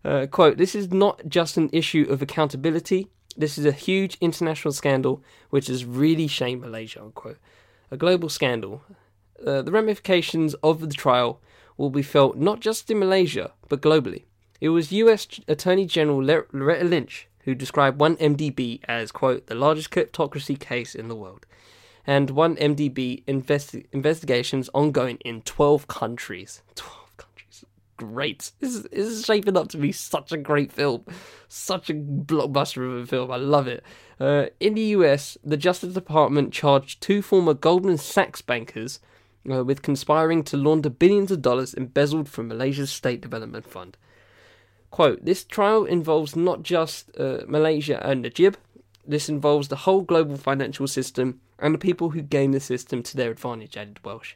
[0.04, 3.08] Uh, quote, this is not just an issue of accountability.
[3.36, 7.38] This is a huge international scandal which has really shamed Malaysia, unquote.
[7.90, 8.82] A global scandal.
[9.44, 11.40] Uh, the ramifications of the trial
[11.76, 14.24] will be felt not just in Malaysia, but globally.
[14.60, 20.58] It was US Attorney General Loretta Lynch who described 1MDB as, quote, the largest kleptocracy
[20.58, 21.46] case in the world.
[22.06, 26.62] And 1MDB investi- investigations ongoing in 12 countries.
[26.76, 27.64] 12 countries.
[27.96, 28.52] Great.
[28.60, 31.04] This is, this is shaping up to be such a great film.
[31.48, 33.30] Such a blockbuster of a film.
[33.30, 33.82] I love it.
[34.20, 39.00] Uh, in the US, the Justice Department charged two former Goldman Sachs bankers
[39.50, 43.96] uh, with conspiring to launder billions of dollars embezzled from Malaysia's State Development Fund.
[44.90, 48.56] Quote, this trial involves not just uh, Malaysia and Najib,
[49.06, 53.16] this involves the whole global financial system and the people who game the system to
[53.16, 54.34] their advantage, added Welsh.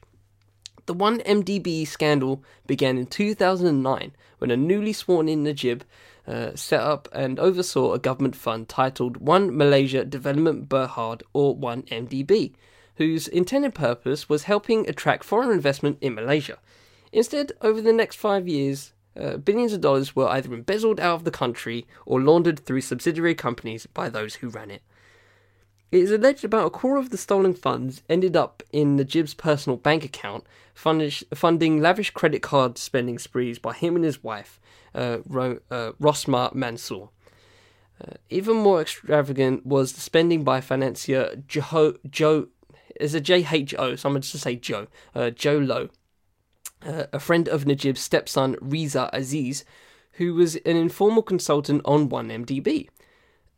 [0.87, 5.85] The 1MDB scandal began in 2009 when a newly sworn in Najib
[6.27, 12.55] uh, set up and oversaw a government fund titled One Malaysia Development Berhad or 1MDB,
[12.97, 16.59] whose intended purpose was helping attract foreign investment in Malaysia.
[17.12, 21.24] Instead, over the next five years, uh, billions of dollars were either embezzled out of
[21.24, 24.82] the country or laundered through subsidiary companies by those who ran it.
[25.90, 29.34] It is alleged about a quarter of the stolen funds ended up in the Najib's
[29.34, 30.44] personal bank account,
[30.74, 34.61] funding lavish credit card spending sprees by him and his wife,
[34.94, 37.08] uh, Ro- uh, Rosmah Mansor.
[38.00, 42.46] Uh, even more extravagant was the spending by financier Joe, Joe
[43.00, 45.88] is a JHO, so I'm going to say Joe, uh, Joe Low,
[46.85, 49.64] uh, a friend of Najib's stepson Riza Aziz,
[50.12, 52.89] who was an informal consultant on 1MDB.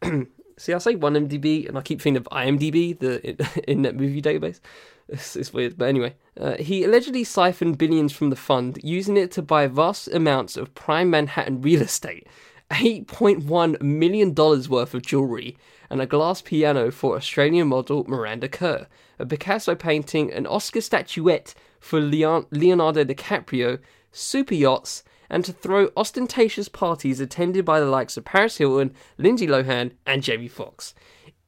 [0.58, 3.20] See, I say 1MDB and I keep thinking of IMDb, the
[3.68, 4.60] internet movie database.
[5.08, 6.14] It's, it's weird, but anyway.
[6.38, 10.74] Uh, he allegedly siphoned billions from the fund, using it to buy vast amounts of
[10.74, 12.28] prime Manhattan real estate,
[12.70, 15.56] $8.1 million worth of jewellery,
[15.90, 18.86] and a glass piano for Australian model Miranda Kerr,
[19.18, 23.80] a Picasso painting, an Oscar statuette for Leonardo DiCaprio,
[24.12, 29.48] super yachts, and to throw ostentatious parties attended by the likes of Paris Hilton, Lindsay
[29.48, 30.94] Lohan, and Jamie Foxx.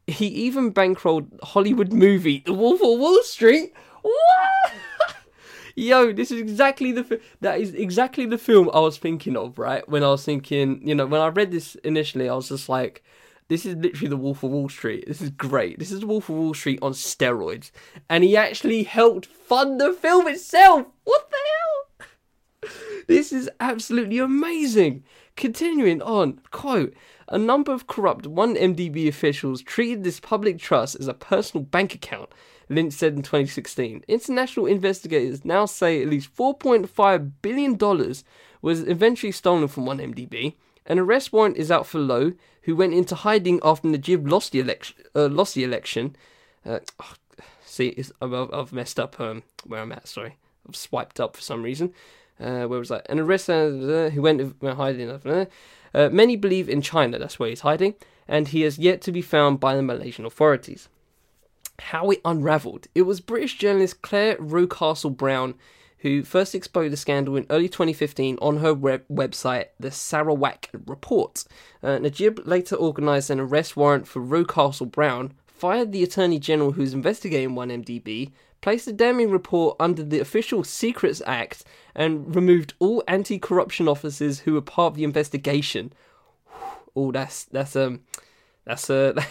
[0.09, 3.73] He even bankrolled Hollywood movie The Wolf of Wall Street.
[4.03, 4.73] What?
[5.77, 9.59] Yo, this is exactly the fi- that is exactly the film I was thinking of,
[9.59, 9.89] right?
[9.89, 13.05] When I was thinking, you know, when I read this initially, I was just like,
[13.49, 15.05] this is literally the Wolf of Wall Street.
[15.07, 15.79] This is great.
[15.79, 17.71] This is the Wolf of Wall Street on steroids.
[18.09, 20.87] And he actually helped fund the film itself.
[21.05, 22.71] What the hell?
[23.07, 25.05] This is absolutely amazing.
[25.37, 26.95] Continuing on, quote,
[27.29, 32.31] a number of corrupt 1MDB officials treated this public trust as a personal bank account
[32.69, 34.05] Lynch said in 2016.
[34.09, 37.79] International investigators now say at least $4.5 billion
[38.63, 40.55] was eventually stolen from 1MDB.
[40.87, 42.33] An arrest warrant is out for Low,
[42.65, 44.97] who went into hiding after Najib lost the election.
[45.15, 46.17] Uh, lost the election.
[46.65, 47.15] Uh, oh,
[47.65, 50.09] see, I've, messed up um, where I'm at.
[50.09, 50.37] Sorry,
[50.69, 51.93] I've swiped up for some reason.
[52.41, 53.07] Uh, where was that?
[53.09, 55.11] An arrest uh, who went, hiding.
[55.11, 57.19] Uh, many believe in China.
[57.19, 57.95] That's where he's hiding,
[58.27, 60.89] and he has yet to be found by the Malaysian authorities
[61.81, 62.87] how it unravelled.
[62.95, 65.55] It was British journalist Clare Rewcastle Brown
[66.05, 71.43] who first exposed the scandal in early 2015 on her web- website, the Sarawak Report.
[71.83, 76.93] Uh, Najib later organised an arrest warrant for Rewcastle Brown, fired the Attorney General who's
[76.93, 83.89] investigating 1MDB, placed the damning report under the Official Secrets Act, and removed all anti-corruption
[83.89, 85.91] officers who were part of the investigation.
[86.95, 88.03] Oh, that's that's um
[88.67, 89.15] that's uh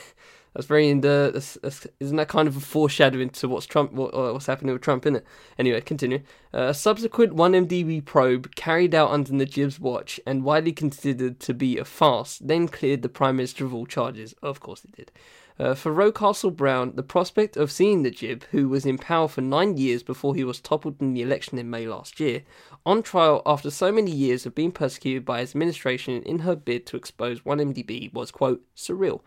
[0.53, 1.31] That's very in the.
[1.33, 4.83] That's, that's, isn't that kind of a foreshadowing to what's Trump, what, what's happening with
[4.83, 5.25] Trump, in it?
[5.57, 6.21] Anyway, continue.
[6.53, 11.77] Uh, a subsequent 1MDB probe carried out under Najib's watch and widely considered to be
[11.77, 14.33] a farce, then cleared the Prime Minister of all charges.
[14.43, 15.11] Of course, it did.
[15.59, 19.77] Uh, for Rewcastle Brown, the prospect of seeing Najib, who was in power for nine
[19.77, 22.41] years before he was toppled in the election in May last year,
[22.85, 26.87] on trial after so many years of being persecuted by his administration in her bid
[26.87, 29.21] to expose 1MDB was, quote, surreal.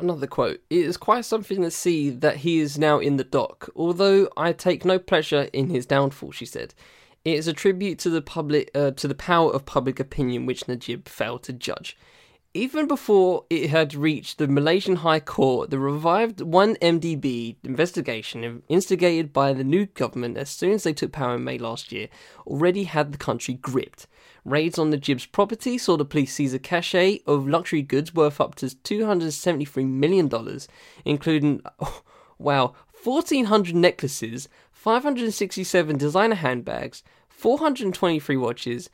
[0.00, 3.68] Another quote It is quite something to see that he is now in the dock,
[3.76, 6.74] although I take no pleasure in his downfall, she said.
[7.24, 10.66] It is a tribute to the public, uh, to the power of public opinion which
[10.66, 11.98] Najib failed to judge.
[12.54, 19.52] Even before it had reached the Malaysian High Court, the revived 1MDB investigation, instigated by
[19.52, 22.08] the new government as soon as they took power in May last year,
[22.46, 24.08] already had the country gripped.
[24.44, 28.54] Raids on Najib's property saw the police seize a cache of luxury goods worth up
[28.56, 30.30] to $273 million,
[31.04, 32.02] including, oh,
[32.38, 38.90] wow, 1,400 necklaces, 567 designer handbags, 423 watches,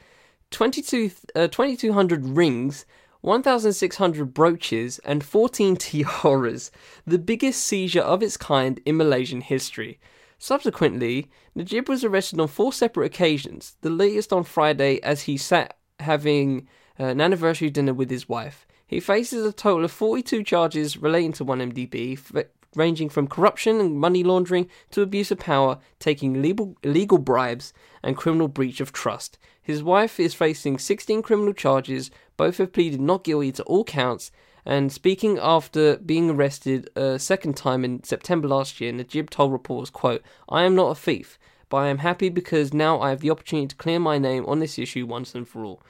[0.50, 2.86] 22, uh, 2,200 rings,
[3.20, 6.70] 1,600 brooches, and 14 tiaras,
[7.06, 9.98] the biggest seizure of its kind in Malaysian history.
[10.46, 15.76] Subsequently, Najib was arrested on four separate occasions, the latest on Friday as he sat
[15.98, 16.68] having
[16.98, 18.64] an anniversary dinner with his wife.
[18.86, 24.22] He faces a total of 42 charges relating to 1MDB, ranging from corruption and money
[24.22, 27.72] laundering to abuse of power, taking legal, illegal bribes,
[28.04, 29.38] and criminal breach of trust.
[29.60, 32.08] His wife is facing 16 criminal charges.
[32.36, 34.30] Both have pleaded not guilty to all counts,
[34.66, 39.90] and speaking after being arrested a second time in September last year, Najib told reporters,
[39.90, 41.38] quote, I am not a thief,
[41.68, 44.58] but I am happy because now I have the opportunity to clear my name on
[44.58, 45.82] this issue once and for all.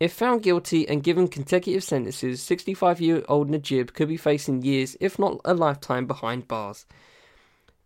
[0.00, 4.96] If found guilty and given consecutive sentences, 65 year old Najib could be facing years,
[5.00, 6.86] if not a lifetime, behind bars.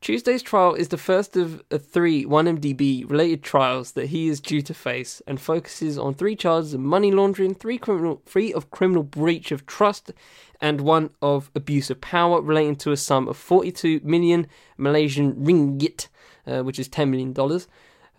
[0.01, 4.73] Tuesday's trial is the first of three 1MDB related trials that he is due to
[4.73, 9.51] face and focuses on three charges of money laundering, three criminal three of criminal breach
[9.51, 10.13] of trust,
[10.61, 14.47] and one of abuse of power relating to a sum of 42 million
[14.77, 16.07] Malaysian ringgit,
[16.47, 17.67] uh, which is 10 million dollars,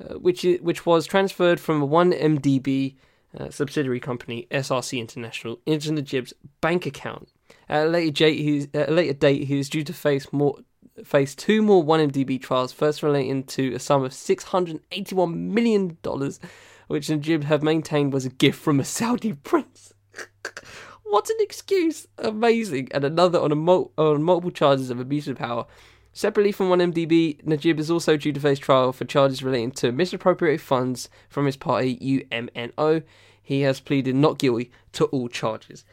[0.04, 2.96] uh, which is, which was transferred from a 1MDB
[3.40, 7.30] uh, subsidiary company SRC International into Najib's bank account.
[7.70, 10.58] At a later date, he's, at a later date, he is due to face more
[11.04, 15.98] face two more 1MDB trials, first relating to a sum of $681 million,
[16.88, 19.94] which Najib have maintained was a gift from a Saudi prince.
[21.04, 22.08] what an excuse!
[22.18, 22.90] Amazing.
[22.92, 25.66] And another on, mul- on multiple charges of abuse of power.
[26.12, 30.62] Separately from 1MDB, Najib is also due to face trial for charges relating to misappropriated
[30.62, 31.98] funds from his party
[32.32, 33.04] UMNO.
[33.42, 35.86] He has pleaded not guilty to all charges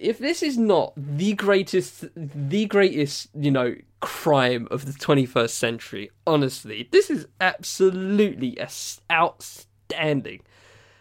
[0.00, 6.10] if this is not the greatest, the greatest, you know, crime of the 21st century,
[6.26, 8.58] honestly, this is absolutely
[9.10, 10.42] outstanding.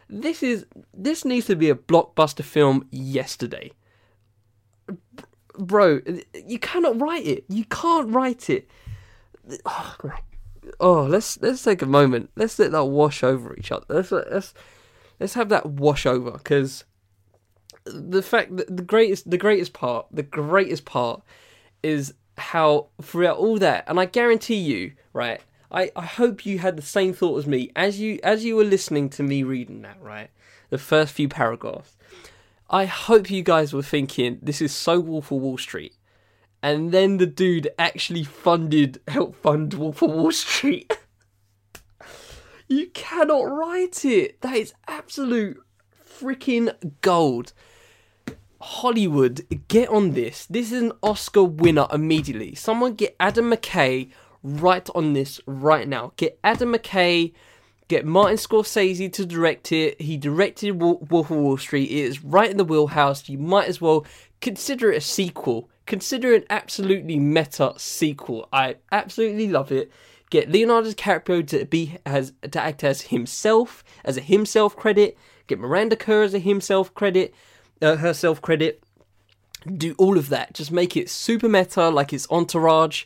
[0.09, 3.71] This is this needs to be a blockbuster film yesterday.
[5.57, 6.01] Bro,
[6.33, 7.45] you cannot write it.
[7.47, 8.69] You can't write it.
[9.65, 9.95] Oh,
[10.79, 12.31] oh let's let's take a moment.
[12.35, 13.85] Let's let that wash over each other.
[13.87, 14.53] Let's let's
[15.19, 16.85] let's have that wash over because
[17.85, 21.21] the fact that the greatest the greatest part the greatest part
[21.83, 26.77] is how throughout all that and I guarantee you right I, I hope you had
[26.77, 30.01] the same thought as me as you as you were listening to me reading that
[30.01, 30.29] right
[30.69, 31.95] the first few paragraphs.
[32.69, 35.95] I hope you guys were thinking this is so Wolf of Wall Street.
[36.61, 40.97] And then the dude actually funded helped fund Wolf of Wall Street.
[42.71, 44.41] You cannot write it.
[44.41, 45.59] That is absolute
[46.07, 46.71] freaking
[47.01, 47.51] gold
[48.61, 50.45] Hollywood, get on this.
[50.47, 52.55] This is an Oscar winner immediately.
[52.55, 54.09] Someone get Adam McKay
[54.43, 56.11] right on this right now.
[56.17, 57.33] Get Adam McKay,
[57.87, 60.01] get Martin Scorsese to direct it.
[60.01, 61.89] He directed Wolf of Wall Street.
[61.89, 63.29] It is right in the wheelhouse.
[63.29, 64.05] You might as well
[64.41, 65.69] consider it a sequel.
[65.85, 68.49] Consider an absolutely meta sequel.
[68.51, 69.89] I absolutely love it.
[70.29, 75.17] Get Leonardo DiCaprio to be as to act as himself, as a himself credit.
[75.47, 77.33] Get Miranda Kerr as a himself credit
[77.81, 78.83] uh, her self credit.
[79.65, 80.53] Do all of that.
[80.53, 83.05] Just make it super meta, like it's Entourage.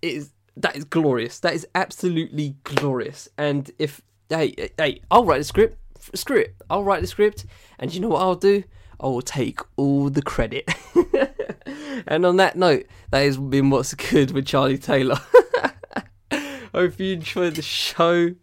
[0.00, 1.38] It is that is glorious.
[1.40, 3.28] That is absolutely glorious.
[3.38, 5.78] And if hey hey, I'll write the script.
[6.14, 6.56] Screw it.
[6.68, 7.46] I'll write the script,
[7.78, 8.64] and you know what I'll do?
[8.98, 10.68] I will take all the credit.
[12.06, 15.18] and on that note, that has been what's good with Charlie Taylor.
[16.74, 18.34] Hope you enjoyed the show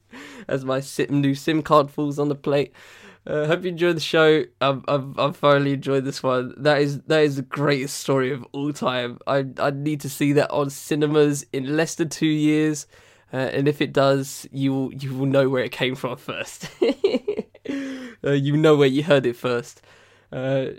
[0.47, 2.73] as my new SIM card falls on the plate.
[3.29, 4.43] Uh, hope you enjoyed the show.
[4.59, 6.55] I've, I've I've thoroughly enjoyed this one.
[6.57, 9.19] That is that is the greatest story of all time.
[9.27, 12.87] I I need to see that on cinemas in less than two years,
[13.31, 16.71] uh, and if it does, you will you will know where it came from first.
[16.81, 19.83] uh, you know where you heard it first.
[20.31, 20.69] Uh,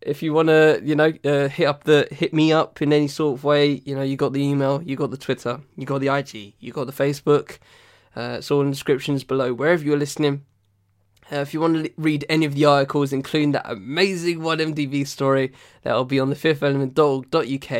[0.00, 3.06] if you want to, you know, uh, hit up the hit me up in any
[3.06, 6.00] sort of way, you know, you got the email, you got the Twitter, you got
[6.00, 7.58] the IG, you got the Facebook.
[8.16, 10.44] Uh, it's all in the descriptions below wherever you're listening.
[11.30, 15.52] Uh, if you want to read any of the articles, including that amazing 1MDB story,
[15.82, 17.72] that will be on the fifthelement.org.uk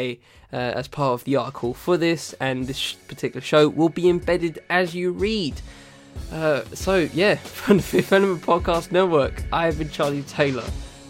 [0.52, 4.62] uh, as part of the article for this, and this particular show will be embedded
[4.70, 5.60] as you read.
[6.30, 10.64] Uh, so, yeah, from the Fifth Element Podcast Network, I have been Charlie Taylor.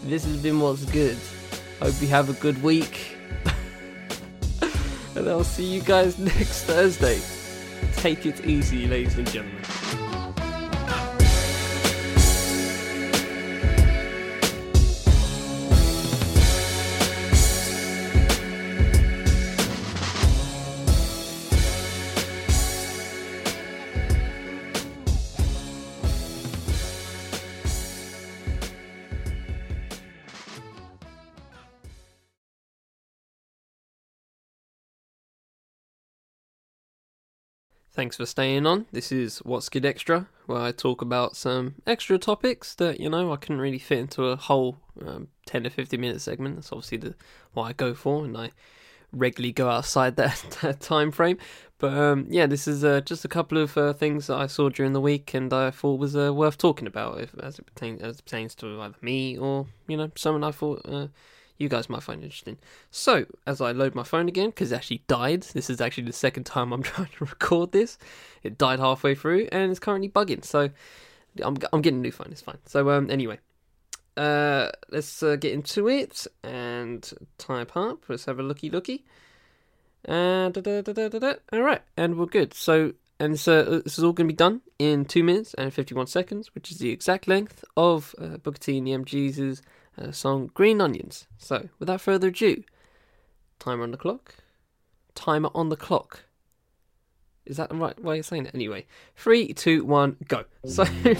[0.05, 1.17] This has been What's Good.
[1.79, 3.17] Hope you have a good week.
[5.15, 7.21] and I'll see you guys next Thursday.
[7.93, 10.02] Take it easy, ladies and gentlemen.
[37.93, 38.87] Thanks for staying on.
[38.91, 43.31] This is What's Good Extra, where I talk about some extra topics that, you know,
[43.31, 46.55] I couldn't really fit into a whole um, 10 to 15 minute segment.
[46.55, 47.13] That's obviously the
[47.53, 48.49] what I go for, and I
[49.11, 51.37] regularly go outside that, that time frame.
[51.77, 54.69] But um, yeah, this is uh, just a couple of uh, things that I saw
[54.69, 58.01] during the week and I thought was uh, worth talking about if, as, it pertains,
[58.01, 61.09] as it pertains to either me or, you know, someone I thought uh,
[61.57, 62.57] you guys might find interesting.
[62.91, 66.13] So, as I load my phone again, because it actually died, this is actually the
[66.13, 67.97] second time I'm trying to record this.
[68.41, 70.43] It died halfway through and it's currently bugging.
[70.43, 70.69] So,
[71.43, 72.57] I'm, I'm getting a new phone, it's fine.
[72.65, 73.39] So, um, anyway,
[74.17, 78.03] uh, let's uh, get into it and type up.
[78.07, 79.05] Let's have a looky looky.
[81.19, 81.33] Da.
[81.53, 82.53] all right, and we're good.
[82.53, 86.07] So, and so this is all going to be done in two minutes and fifty-one
[86.07, 89.63] seconds, which is the exact length of uh, Booker T and the MGs' uh,
[90.11, 92.63] song "Green Onions." So, without further ado,
[93.59, 94.35] timer on the clock.
[95.15, 96.23] Timer on the clock.
[97.45, 98.55] Is that the right way of saying it?
[98.55, 98.85] Anyway,
[99.15, 100.45] three, two, one, go.
[100.65, 101.15] So, uh,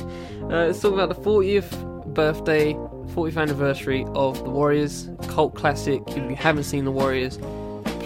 [0.47, 6.01] let's talk about the 40th birthday, 40th anniversary of The Warriors, cult classic.
[6.07, 7.39] If you haven't seen The Warriors,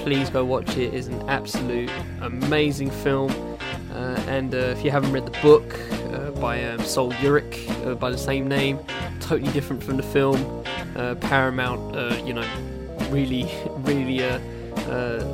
[0.07, 0.93] please go watch it.
[0.93, 1.91] It's an absolute
[2.21, 3.31] amazing film.
[3.91, 5.75] Uh, and uh, if you haven't read the book
[6.17, 8.79] uh, by um, Sol Yurick uh, by the same name,
[9.19, 10.63] totally different from the film.
[10.95, 12.45] Uh, Paramount, you know,
[13.09, 13.49] really,
[13.79, 14.19] really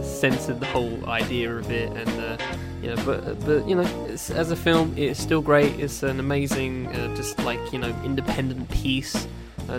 [0.03, 2.41] censored the whole idea of it, and
[2.81, 5.79] you know, but but you know, as a film, it's still great.
[5.79, 9.27] It's an amazing, just like you know, independent piece.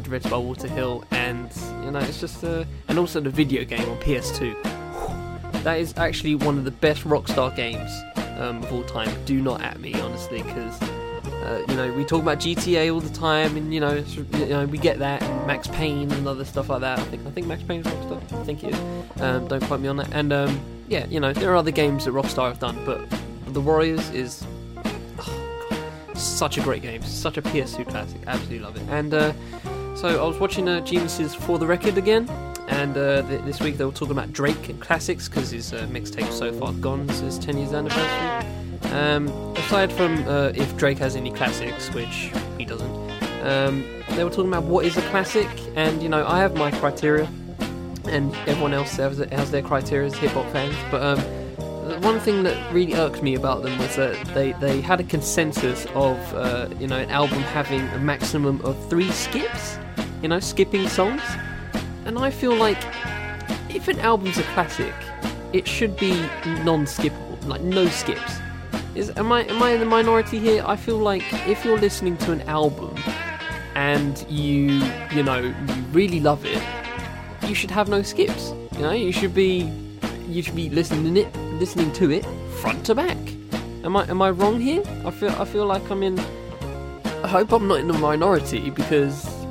[0.02, 1.50] Directed by Walter Hill, and
[1.84, 5.62] you know it's just and also the video game on PS2.
[5.62, 7.90] That is actually one of the best Rockstar games
[8.36, 9.10] um, of all time.
[9.24, 13.14] Do not at me, honestly, because uh, you know we talk about GTA all the
[13.14, 16.68] time, and you know, you know we get that, and Max Payne and other stuff
[16.68, 16.98] like that.
[16.98, 18.40] I think I think Max Payne's Rockstar.
[18.40, 19.20] I think it is.
[19.20, 20.12] Um, don't quote me on that.
[20.12, 23.00] And um, yeah, you know there are other games that Rockstar have done, but
[23.52, 24.46] The Warriors is
[24.84, 28.20] oh, such a great game, such a PS2 classic.
[28.26, 28.82] Absolutely love it.
[28.88, 29.32] And uh,
[29.94, 32.28] so I was watching uh, Genius's for the record again,
[32.68, 35.86] and uh, th- this week they were talking about Drake and classics because his uh,
[35.90, 38.50] mixtape so far gone is his 10 years anniversary.
[38.92, 42.90] Um, aside from uh, if Drake has any classics, which he doesn't,
[43.42, 46.70] um, they were talking about what is a classic, and you know I have my
[46.70, 47.28] criteria,
[48.06, 50.76] and everyone else has, has their criteria as hip hop fans.
[50.90, 51.18] But um,
[52.02, 55.86] one thing that really irked me about them was that they, they had a consensus
[55.94, 59.78] of uh, you know an album having a maximum of three skips,
[60.22, 61.22] you know skipping songs
[62.04, 62.82] and I feel like
[63.68, 64.94] if an album's a classic,
[65.52, 66.12] it should be
[66.64, 68.38] non-skippable, like no skips.
[68.94, 70.62] Is am I am I in the minority here?
[70.66, 72.96] I feel like if you're listening to an album
[73.74, 74.82] and you
[75.12, 75.54] you know you
[75.92, 76.62] really love it,
[77.48, 78.52] you should have no skips.
[78.74, 79.70] You know, you should be
[80.28, 82.24] you should be listening it listening to it
[82.60, 83.18] front to back.
[83.82, 84.82] Am I am I wrong here?
[85.04, 86.18] I feel I feel like I'm in.
[87.24, 89.43] I hope I'm not in the minority because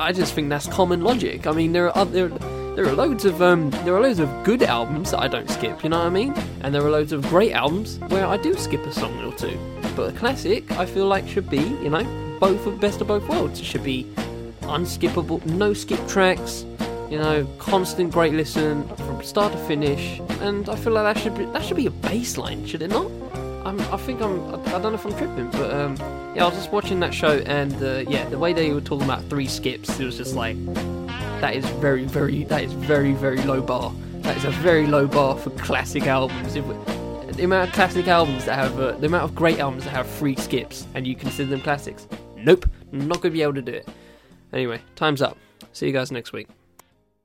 [0.00, 1.46] I just think that's common logic.
[1.46, 2.28] I mean, there are other,
[2.74, 5.84] there are loads of um, there are loads of good albums that I don't skip.
[5.84, 6.32] You know what I mean?
[6.62, 9.58] And there are loads of great albums where I do skip a song or two.
[9.94, 12.02] But a classic, I feel like should be, you know,
[12.40, 13.60] both of best of both worlds.
[13.60, 14.04] It should be
[14.62, 16.64] unskippable, no skip tracks.
[17.10, 20.18] You know, constant great listen from start to finish.
[20.40, 23.10] And I feel like that should be that should be a baseline, should it not?
[23.66, 24.54] I'm, I think I'm.
[24.54, 25.96] I don't know if I'm tripping, but um,
[26.34, 29.04] yeah, I was just watching that show, and uh, yeah, the way they were talking
[29.04, 30.56] about three skips, it was just like
[31.40, 33.92] that is very, very, that is very, very low bar.
[34.20, 36.54] That is a very low bar for classic albums.
[36.54, 36.64] If,
[37.36, 40.08] the amount of classic albums that have, uh, the amount of great albums that have
[40.08, 42.06] three skips, and you consider them classics.
[42.36, 43.88] Nope, not gonna be able to do it.
[44.52, 45.38] Anyway, time's up.
[45.72, 46.48] See you guys next week.